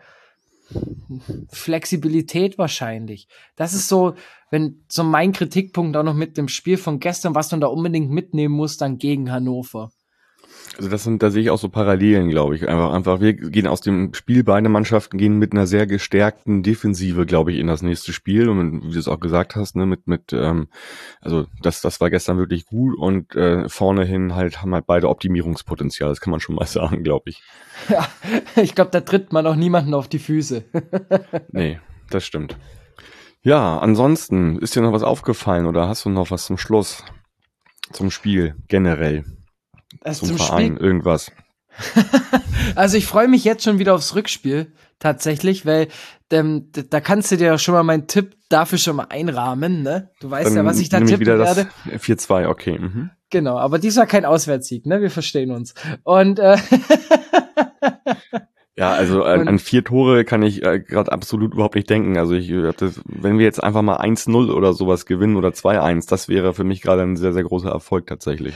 Flexibilität 1.51 2.59
wahrscheinlich. 2.59 3.29
Das 3.57 3.75
ist 3.75 3.89
so, 3.89 4.15
wenn 4.51 4.85
so 4.89 5.05
mein 5.05 5.33
Kritikpunkt 5.33 5.97
auch 5.97 6.03
noch 6.03 6.15
mit 6.15 6.37
dem 6.37 6.49
Spiel 6.49 6.77
von 6.77 7.01
gestern, 7.01 7.35
was 7.35 7.51
man 7.51 7.61
da 7.61 7.67
unbedingt 7.69 8.11
mitnehmen 8.11 8.55
muss, 8.55 8.77
dann 8.77 8.99
gegen 8.99 9.31
Hannover. 9.31 9.91
Also 10.77 10.89
das 10.89 11.05
sind, 11.05 11.23
da 11.23 11.31
sehe 11.31 11.43
ich 11.43 11.51
auch 11.51 11.59
so 11.59 11.69
Parallelen, 11.69 12.29
glaube 12.31 12.57
ich. 12.57 12.69
Einfach, 12.69 12.93
einfach, 12.93 13.21
wir 13.21 13.35
gehen 13.35 13.67
aus 13.67 13.81
dem 13.81 14.13
Spiel, 14.13 14.43
beide 14.43 14.69
Mannschaften 14.69 15.19
gehen 15.19 15.39
mit 15.39 15.53
einer 15.53 15.67
sehr 15.67 15.87
gestärkten 15.87 16.63
Defensive, 16.63 17.27
glaube 17.27 17.53
ich, 17.53 17.59
in 17.59 17.69
das 17.69 17.83
nächste 17.83 18.13
Spiel. 18.13 18.49
Und 18.49 18.83
wie 18.83 18.93
du 18.93 18.99
es 18.99 19.07
auch 19.07 19.21
gesagt 19.21 19.55
hast, 19.55 19.77
ne, 19.77 19.87
mit, 19.87 20.09
mit, 20.09 20.33
ähm, 20.33 20.69
also 21.21 21.47
das, 21.63 21.81
das 21.81 22.01
war 22.01 22.11
gestern 22.11 22.39
wirklich 22.39 22.67
gut 22.67 22.99
und 22.99 23.37
äh, 23.37 23.69
vorne 23.69 24.05
hin 24.05 24.35
halt 24.35 24.63
haben 24.63 24.75
halt 24.75 24.87
beide 24.87 25.09
Optimierungspotenzial, 25.09 26.09
das 26.09 26.21
kann 26.21 26.33
man 26.33 26.41
schon 26.41 26.57
mal 26.57 26.67
sagen, 26.67 27.05
glaube 27.05 27.31
ich. 27.31 27.43
Ja, 27.89 28.09
ich 28.57 28.75
glaube, 28.75 28.91
da 28.91 29.01
tritt 29.01 29.33
man 29.33 29.47
auch 29.47 29.57
niemanden 29.57 29.95
auf 29.95 30.09
die 30.09 30.19
Füße. 30.19 30.65
nee, 31.53 31.79
das 32.11 32.25
stimmt. 32.25 32.57
Ja, 33.43 33.79
ansonsten, 33.79 34.59
ist 34.59 34.75
dir 34.75 34.81
noch 34.81 34.93
was 34.93 35.03
aufgefallen 35.03 35.67
oder 35.67 35.87
hast 35.87 36.05
du 36.05 36.09
noch 36.09 36.31
was 36.31 36.47
zum 36.47 36.57
Schluss? 36.57 37.05
Zum 37.93 38.11
Spiel 38.11 38.57
generell? 38.69 39.25
Also 40.03 40.27
zum, 40.27 40.37
zum 40.37 40.47
Verein, 40.47 40.75
Spiel? 40.77 40.87
irgendwas. 40.87 41.33
also 42.77 42.97
ich 42.97 43.07
freue 43.07 43.29
mich 43.29 43.45
jetzt 43.45 43.65
schon 43.65 43.79
wieder 43.79 43.95
aufs 43.95 44.15
Rückspiel, 44.15 44.73
tatsächlich, 44.99 45.67
weil 45.67 45.89
ähm, 46.31 46.71
da 46.73 47.01
kannst 47.01 47.31
du 47.31 47.37
dir 47.37 47.59
schon 47.59 47.75
mal 47.75 47.83
meinen 47.83 48.07
Tipp 48.07 48.37
dafür 48.49 48.79
schon 48.79 48.97
mal 48.97 49.07
einrahmen, 49.09 49.83
ne? 49.83 50.11
Du 50.21 50.31
weißt 50.31 50.51
Dann 50.51 50.57
ja, 50.57 50.65
was 50.65 50.81
ich 50.81 50.89
da 50.89 51.01
tippen 51.01 51.21
wieder 51.21 51.39
werde. 51.39 51.69
4-2, 51.91 52.49
okay. 52.49 52.79
Mhm. 52.79 53.11
Genau, 53.31 53.59
aber 53.59 53.79
diesmal 53.79 54.07
kein 54.07 54.25
Auswärtssieg, 54.25 54.87
ne? 54.87 55.01
Wir 55.01 55.11
verstehen 55.11 55.51
uns. 55.51 55.75
Und 56.03 56.39
äh 56.39 56.57
Ja, 58.77 58.93
also 58.93 59.23
an, 59.23 59.47
an 59.47 59.59
vier 59.61 59.85
Tore 59.85 60.25
kann 60.25 60.43
ich 60.43 60.65
äh, 60.65 60.81
gerade 60.81 61.13
absolut 61.13 61.55
überhaupt 61.55 61.77
nicht 61.77 61.89
denken. 61.89 62.19
Also 62.19 62.35
ich, 62.35 62.53
das, 62.77 63.01
wenn 63.05 63.39
wir 63.39 63.45
jetzt 63.45 63.63
einfach 63.63 63.83
mal 63.83 64.01
1-0 64.01 64.53
oder 64.53 64.73
sowas 64.73 65.07
gewinnen 65.07 65.37
oder 65.37 65.51
2-1, 65.51 66.09
das 66.09 66.29
wäre 66.29 66.55
für 66.55 66.65
mich 66.65 66.83
gerade 66.83 67.03
ein 67.03 67.15
sehr, 67.15 67.33
sehr 67.33 67.45
großer 67.45 67.71
Erfolg 67.71 68.09
tatsächlich. 68.09 68.55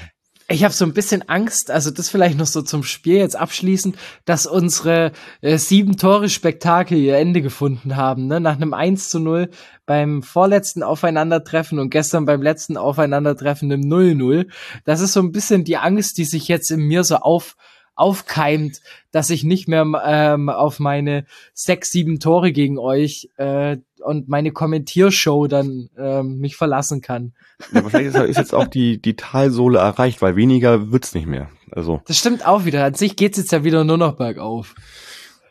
Ich 0.50 0.64
habe 0.64 0.72
so 0.72 0.86
ein 0.86 0.94
bisschen 0.94 1.28
Angst, 1.28 1.70
also 1.70 1.90
das 1.90 2.08
vielleicht 2.08 2.38
noch 2.38 2.46
so 2.46 2.62
zum 2.62 2.82
Spiel 2.82 3.18
jetzt 3.18 3.36
abschließend, 3.36 3.98
dass 4.24 4.46
unsere 4.46 5.12
äh, 5.42 5.58
sieben 5.58 5.98
Tore 5.98 6.30
Spektakel 6.30 6.96
ihr 6.96 7.18
Ende 7.18 7.42
gefunden 7.42 7.96
haben, 7.96 8.28
ne? 8.28 8.40
Nach 8.40 8.56
einem 8.56 8.72
1 8.72 9.10
zu 9.10 9.20
0 9.20 9.50
beim 9.84 10.22
vorletzten 10.22 10.82
Aufeinandertreffen 10.82 11.78
und 11.78 11.90
gestern 11.90 12.24
beim 12.24 12.40
letzten 12.40 12.78
Aufeinandertreffen 12.78 13.70
im 13.70 13.82
0-0. 13.82 14.46
Das 14.86 15.00
ist 15.00 15.12
so 15.12 15.20
ein 15.20 15.32
bisschen 15.32 15.64
die 15.64 15.76
Angst, 15.76 16.16
die 16.16 16.24
sich 16.24 16.48
jetzt 16.48 16.70
in 16.70 16.80
mir 16.80 17.04
so 17.04 17.16
auf 17.16 17.54
aufkeimt, 17.98 18.80
dass 19.10 19.30
ich 19.30 19.44
nicht 19.44 19.68
mehr 19.68 19.84
ähm, 20.04 20.48
auf 20.48 20.78
meine 20.78 21.26
sechs, 21.54 21.90
sieben 21.90 22.20
Tore 22.20 22.52
gegen 22.52 22.78
euch 22.78 23.30
äh, 23.36 23.78
und 24.00 24.28
meine 24.28 24.52
Kommentiershow 24.52 25.46
dann 25.48 25.90
ähm, 25.98 26.38
mich 26.38 26.56
verlassen 26.56 27.00
kann. 27.00 27.32
Ja, 27.72 27.80
aber 27.80 27.90
vielleicht 27.90 28.14
ist, 28.14 28.16
ist, 28.16 28.36
jetzt 28.36 28.54
auch 28.54 28.68
die, 28.68 29.00
die 29.02 29.16
Talsohle 29.16 29.78
erreicht, 29.78 30.22
weil 30.22 30.36
weniger 30.36 30.92
wird's 30.92 31.14
nicht 31.14 31.26
mehr. 31.26 31.50
Also. 31.70 32.00
Das 32.06 32.16
stimmt 32.16 32.46
auch 32.46 32.64
wieder. 32.64 32.84
An 32.84 32.94
sich 32.94 33.16
geht's 33.16 33.38
jetzt 33.38 33.52
ja 33.52 33.64
wieder 33.64 33.84
nur 33.84 33.98
noch 33.98 34.16
bergauf. 34.16 34.74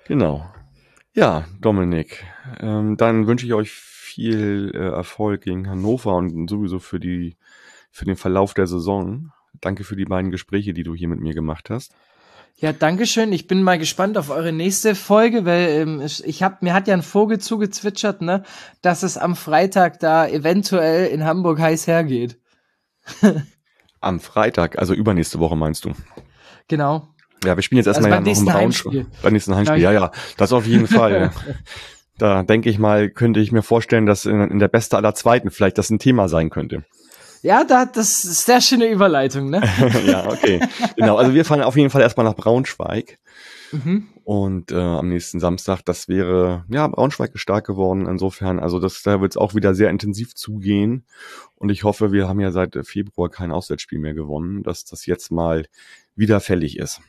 Genau. 0.08 0.46
Ja, 1.14 1.46
Dominik, 1.60 2.24
ähm, 2.60 2.96
dann 2.96 3.28
wünsche 3.28 3.46
ich 3.46 3.54
euch 3.54 3.72
viel 3.72 4.72
äh, 4.74 4.78
Erfolg 4.78 5.42
gegen 5.42 5.70
Hannover 5.70 6.16
und 6.16 6.50
sowieso 6.50 6.80
für 6.80 7.00
die 7.00 7.36
für 7.92 8.06
den 8.06 8.16
Verlauf 8.16 8.54
der 8.54 8.68
Saison. 8.68 9.32
Danke 9.60 9.84
für 9.84 9.96
die 9.96 10.06
beiden 10.06 10.30
Gespräche, 10.30 10.74
die 10.74 10.84
du 10.84 10.94
hier 10.94 11.08
mit 11.08 11.20
mir 11.20 11.34
gemacht 11.34 11.72
hast. 11.72 11.96
Ja, 12.60 12.74
dankeschön. 12.74 13.32
Ich 13.34 13.46
bin 13.46 13.62
mal 13.62 13.78
gespannt 13.78 14.18
auf 14.18 14.32
eure 14.32 14.52
nächste 14.52 14.96
Folge, 14.96 15.46
weil 15.46 15.70
ähm, 15.70 16.02
ich 16.02 16.42
hab, 16.42 16.64
mir 16.64 16.74
hat 16.74 16.88
ja 16.88 16.96
ein 16.96 17.04
Vogel 17.04 17.38
zugezwitschert, 17.38 18.22
ne, 18.22 18.42
dass 18.82 19.04
es 19.04 19.16
am 19.16 19.36
Freitag 19.36 20.00
da 20.00 20.28
eventuell 20.28 21.08
in 21.08 21.24
Hamburg 21.24 21.60
heiß 21.60 21.86
hergeht. 21.86 22.40
am 24.02 24.20
Freitag, 24.20 24.80
also 24.80 24.96
übernächste 24.96 25.38
Woche 25.40 25.56
meinst 25.56 25.86
du? 25.86 25.92
Genau. 26.68 27.10
Ja, 27.46 27.56
wir 27.56 27.62
spielen 27.62 27.78
jetzt 27.78 27.88
erstmal 27.88 28.12
also 28.12 28.28
ja 28.28 28.34
noch 28.34 28.40
im 28.40 28.46
Braunschweig. 28.46 29.06
Beim 29.22 29.34
nächsten 29.34 29.56
Heimspiel, 29.56 29.80
ja, 29.80 29.92
ja, 29.92 30.12
das 30.38 30.52
auf 30.52 30.66
jeden 30.66 30.88
Fall. 30.88 31.32
Da 32.20 32.42
denke 32.42 32.68
ich 32.72 32.80
mal, 32.80 33.12
könnte 33.12 33.40
ich 33.40 33.52
mir 33.52 33.62
vorstellen, 33.62 34.08
dass 34.08 34.26
in, 34.26 34.42
in 34.50 34.58
der 34.58 34.70
Beste 34.70 34.98
aller 34.98 35.14
Zweiten 35.14 35.52
vielleicht 35.52 35.78
das 35.78 35.92
ein 35.92 36.00
Thema 36.00 36.28
sein 36.28 36.50
könnte. 36.50 36.84
Ja, 37.42 37.64
da, 37.64 37.86
das 37.86 38.24
ist 38.24 38.46
sehr 38.46 38.62
schöne 38.62 38.88
Überleitung, 38.88 39.50
ne? 39.50 39.62
ja, 40.06 40.28
okay. 40.28 40.60
Genau, 40.96 41.18
also 41.18 41.34
wir 41.34 41.46
fahren 41.46 41.62
auf 41.62 41.76
jeden 41.76 41.90
Fall 41.90 42.02
erstmal 42.02 42.26
nach 42.26 42.36
Braunschweig. 42.36 43.18
Mhm. 43.72 44.08
Und 44.24 44.72
äh, 44.72 44.76
am 44.76 45.10
nächsten 45.10 45.40
Samstag, 45.40 45.82
das 45.84 46.08
wäre, 46.08 46.66
ja, 46.70 46.88
Braunschweig 46.88 47.34
ist 47.34 47.42
stark 47.42 47.66
geworden. 47.66 48.08
Insofern, 48.08 48.60
also 48.60 48.80
das, 48.80 49.02
da 49.04 49.22
wird 49.22 49.34
es 49.34 49.38
auch 49.38 49.56
wieder 49.56 49.74
sehr 49.74 49.90
intensiv 49.90 50.36
zugehen. 50.36 51.06
Und 51.56 51.70
ich 51.70 51.84
hoffe, 51.84 52.12
wir 52.12 52.28
haben 52.28 52.40
ja 52.40 52.52
seit 52.52 52.78
Februar 52.86 53.30
kein 53.30 53.52
Auswärtsspiel 53.52 54.00
mehr 54.00 54.14
gewonnen, 54.14 54.64
dass 54.64 54.84
das 54.84 55.06
jetzt 55.06 55.32
mal 55.32 55.66
wieder 56.16 56.40
fällig 56.40 56.78
ist. 56.78 57.02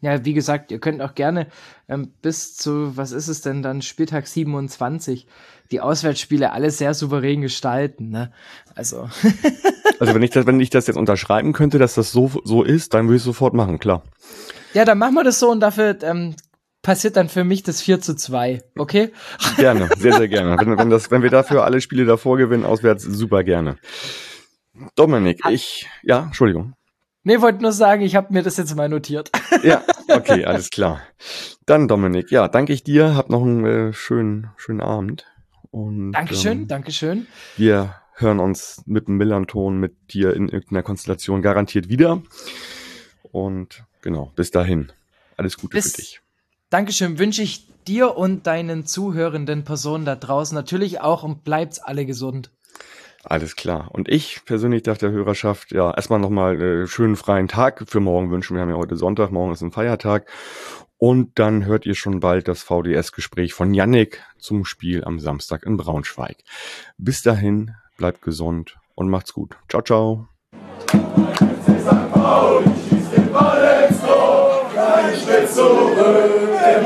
Ja, 0.00 0.24
wie 0.24 0.32
gesagt, 0.32 0.70
ihr 0.70 0.78
könnt 0.78 1.02
auch 1.02 1.14
gerne 1.14 1.46
ähm, 1.88 2.12
bis 2.22 2.56
zu, 2.56 2.96
was 2.96 3.12
ist 3.12 3.28
es 3.28 3.42
denn 3.42 3.62
dann, 3.62 3.82
Spieltag 3.82 4.26
27, 4.26 5.26
die 5.70 5.80
Auswärtsspiele 5.80 6.52
alle 6.52 6.70
sehr 6.70 6.94
souverän 6.94 7.42
gestalten. 7.42 8.08
Ne? 8.08 8.32
Also. 8.74 9.10
also 10.00 10.14
wenn 10.14 10.22
ich 10.22 10.30
das, 10.30 10.46
wenn 10.46 10.58
ich 10.58 10.70
das 10.70 10.86
jetzt 10.86 10.96
unterschreiben 10.96 11.52
könnte, 11.52 11.78
dass 11.78 11.94
das 11.94 12.12
so, 12.12 12.30
so 12.44 12.62
ist, 12.62 12.94
dann 12.94 13.06
würde 13.06 13.16
ich 13.16 13.22
sofort 13.22 13.52
machen, 13.52 13.78
klar. 13.78 14.02
Ja, 14.72 14.84
dann 14.84 14.98
machen 14.98 15.14
wir 15.14 15.24
das 15.24 15.38
so 15.38 15.50
und 15.50 15.60
dafür 15.60 15.98
ähm, 16.02 16.34
passiert 16.82 17.16
dann 17.16 17.28
für 17.28 17.44
mich 17.44 17.62
das 17.62 17.82
4 17.82 18.00
zu 18.00 18.14
2, 18.14 18.62
okay? 18.78 19.12
Gerne, 19.56 19.90
sehr, 19.98 20.14
sehr 20.14 20.28
gerne. 20.28 20.56
wenn, 20.58 20.78
wenn, 20.78 20.90
das, 20.90 21.10
wenn 21.10 21.22
wir 21.22 21.30
dafür 21.30 21.64
alle 21.64 21.80
Spiele 21.80 22.06
davor 22.06 22.38
gewinnen, 22.38 22.64
auswärts, 22.64 23.02
super 23.02 23.44
gerne. 23.44 23.76
Dominik, 24.96 25.40
ich, 25.50 25.88
ja, 26.02 26.24
Entschuldigung. 26.24 26.74
Nee, 27.22 27.40
wollte 27.40 27.62
nur 27.62 27.72
sagen, 27.72 28.02
ich 28.02 28.16
habe 28.16 28.32
mir 28.32 28.42
das 28.42 28.56
jetzt 28.56 28.74
mal 28.74 28.88
notiert. 28.88 29.30
Ja, 29.62 29.82
okay, 30.08 30.46
alles 30.46 30.70
klar. 30.70 31.02
Dann 31.66 31.86
Dominik, 31.86 32.30
ja, 32.30 32.48
danke 32.48 32.72
ich 32.72 32.82
dir, 32.82 33.14
hab 33.14 33.28
noch 33.28 33.42
einen 33.42 33.66
äh, 33.66 33.92
schönen, 33.92 34.48
schönen 34.56 34.80
Abend. 34.80 35.26
Und, 35.70 36.12
Dankeschön, 36.12 36.60
ähm, 36.60 36.68
Dankeschön. 36.68 37.26
Wir 37.58 37.96
hören 38.14 38.40
uns 38.40 38.82
mit 38.86 39.08
dem 39.08 39.18
Millanton 39.18 39.78
mit 39.78 40.14
dir 40.14 40.34
in 40.34 40.48
irgendeiner 40.48 40.82
Konstellation 40.82 41.42
garantiert 41.42 41.90
wieder. 41.90 42.22
Und 43.32 43.84
genau, 44.00 44.32
bis 44.34 44.50
dahin. 44.50 44.92
Alles 45.36 45.58
Gute 45.58 45.76
bis, 45.76 45.90
für 45.90 45.96
dich. 45.98 46.20
Dankeschön, 46.70 47.18
wünsche 47.18 47.42
ich 47.42 47.66
dir 47.86 48.16
und 48.16 48.46
deinen 48.46 48.86
zuhörenden 48.86 49.64
Personen 49.64 50.06
da 50.06 50.16
draußen 50.16 50.54
natürlich 50.54 51.00
auch 51.00 51.22
und 51.22 51.44
bleibt's 51.44 51.80
alle 51.80 52.06
gesund. 52.06 52.50
Alles 53.24 53.54
klar. 53.54 53.88
Und 53.92 54.08
ich 54.08 54.44
persönlich 54.46 54.82
darf 54.82 54.98
der 54.98 55.10
Hörerschaft 55.10 55.72
ja 55.72 55.92
erstmal 55.94 56.18
nochmal 56.18 56.60
äh, 56.60 56.86
schönen 56.86 57.16
freien 57.16 57.48
Tag 57.48 57.84
für 57.86 58.00
morgen 58.00 58.30
wünschen. 58.30 58.56
Wir 58.56 58.62
haben 58.62 58.70
ja 58.70 58.76
heute 58.76 58.96
Sonntag, 58.96 59.30
morgen 59.30 59.52
ist 59.52 59.60
ein 59.60 59.72
Feiertag. 59.72 60.26
Und 60.96 61.38
dann 61.38 61.64
hört 61.64 61.86
ihr 61.86 61.94
schon 61.94 62.20
bald 62.20 62.48
das 62.48 62.62
VDS-Gespräch 62.62 63.54
von 63.54 63.72
Yannick 63.72 64.22
zum 64.38 64.64
Spiel 64.64 65.04
am 65.04 65.18
Samstag 65.18 65.64
in 65.64 65.76
Braunschweig. 65.76 66.36
Bis 66.98 67.22
dahin, 67.22 67.74
bleibt 67.96 68.22
gesund 68.22 68.78
und 68.94 69.08
macht's 69.08 69.32
gut. 69.32 69.56
Ciao, 69.68 69.82
ciao. 69.82 70.28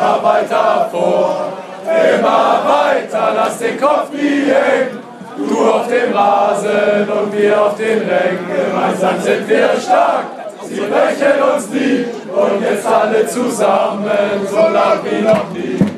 immer 0.04 0.22
weiter 0.22 0.88
vor, 0.90 1.52
immer 1.82 2.62
weiter, 2.64 3.32
lass 3.34 3.58
den 3.58 3.80
Kopf 3.80 4.12
nie 4.12 4.46
hängen. 4.46 5.03
Du 5.48 5.70
auf 5.70 5.86
dem 5.88 6.12
Rasen 6.12 7.08
und 7.08 7.36
wir 7.36 7.60
auf 7.60 7.76
den 7.76 7.98
Rängen. 7.98 8.46
Gemeinsam 8.66 9.20
sind 9.20 9.48
wir 9.48 9.70
stark, 9.80 10.24
sie 10.62 10.80
brechen 10.80 11.42
uns 11.54 11.68
nie. 11.70 12.04
Und 12.34 12.62
jetzt 12.62 12.86
alle 12.86 13.26
zusammen, 13.26 14.46
so 14.50 14.56
lang 14.56 15.00
wie 15.04 15.22
noch 15.22 15.50
nie. 15.52 15.93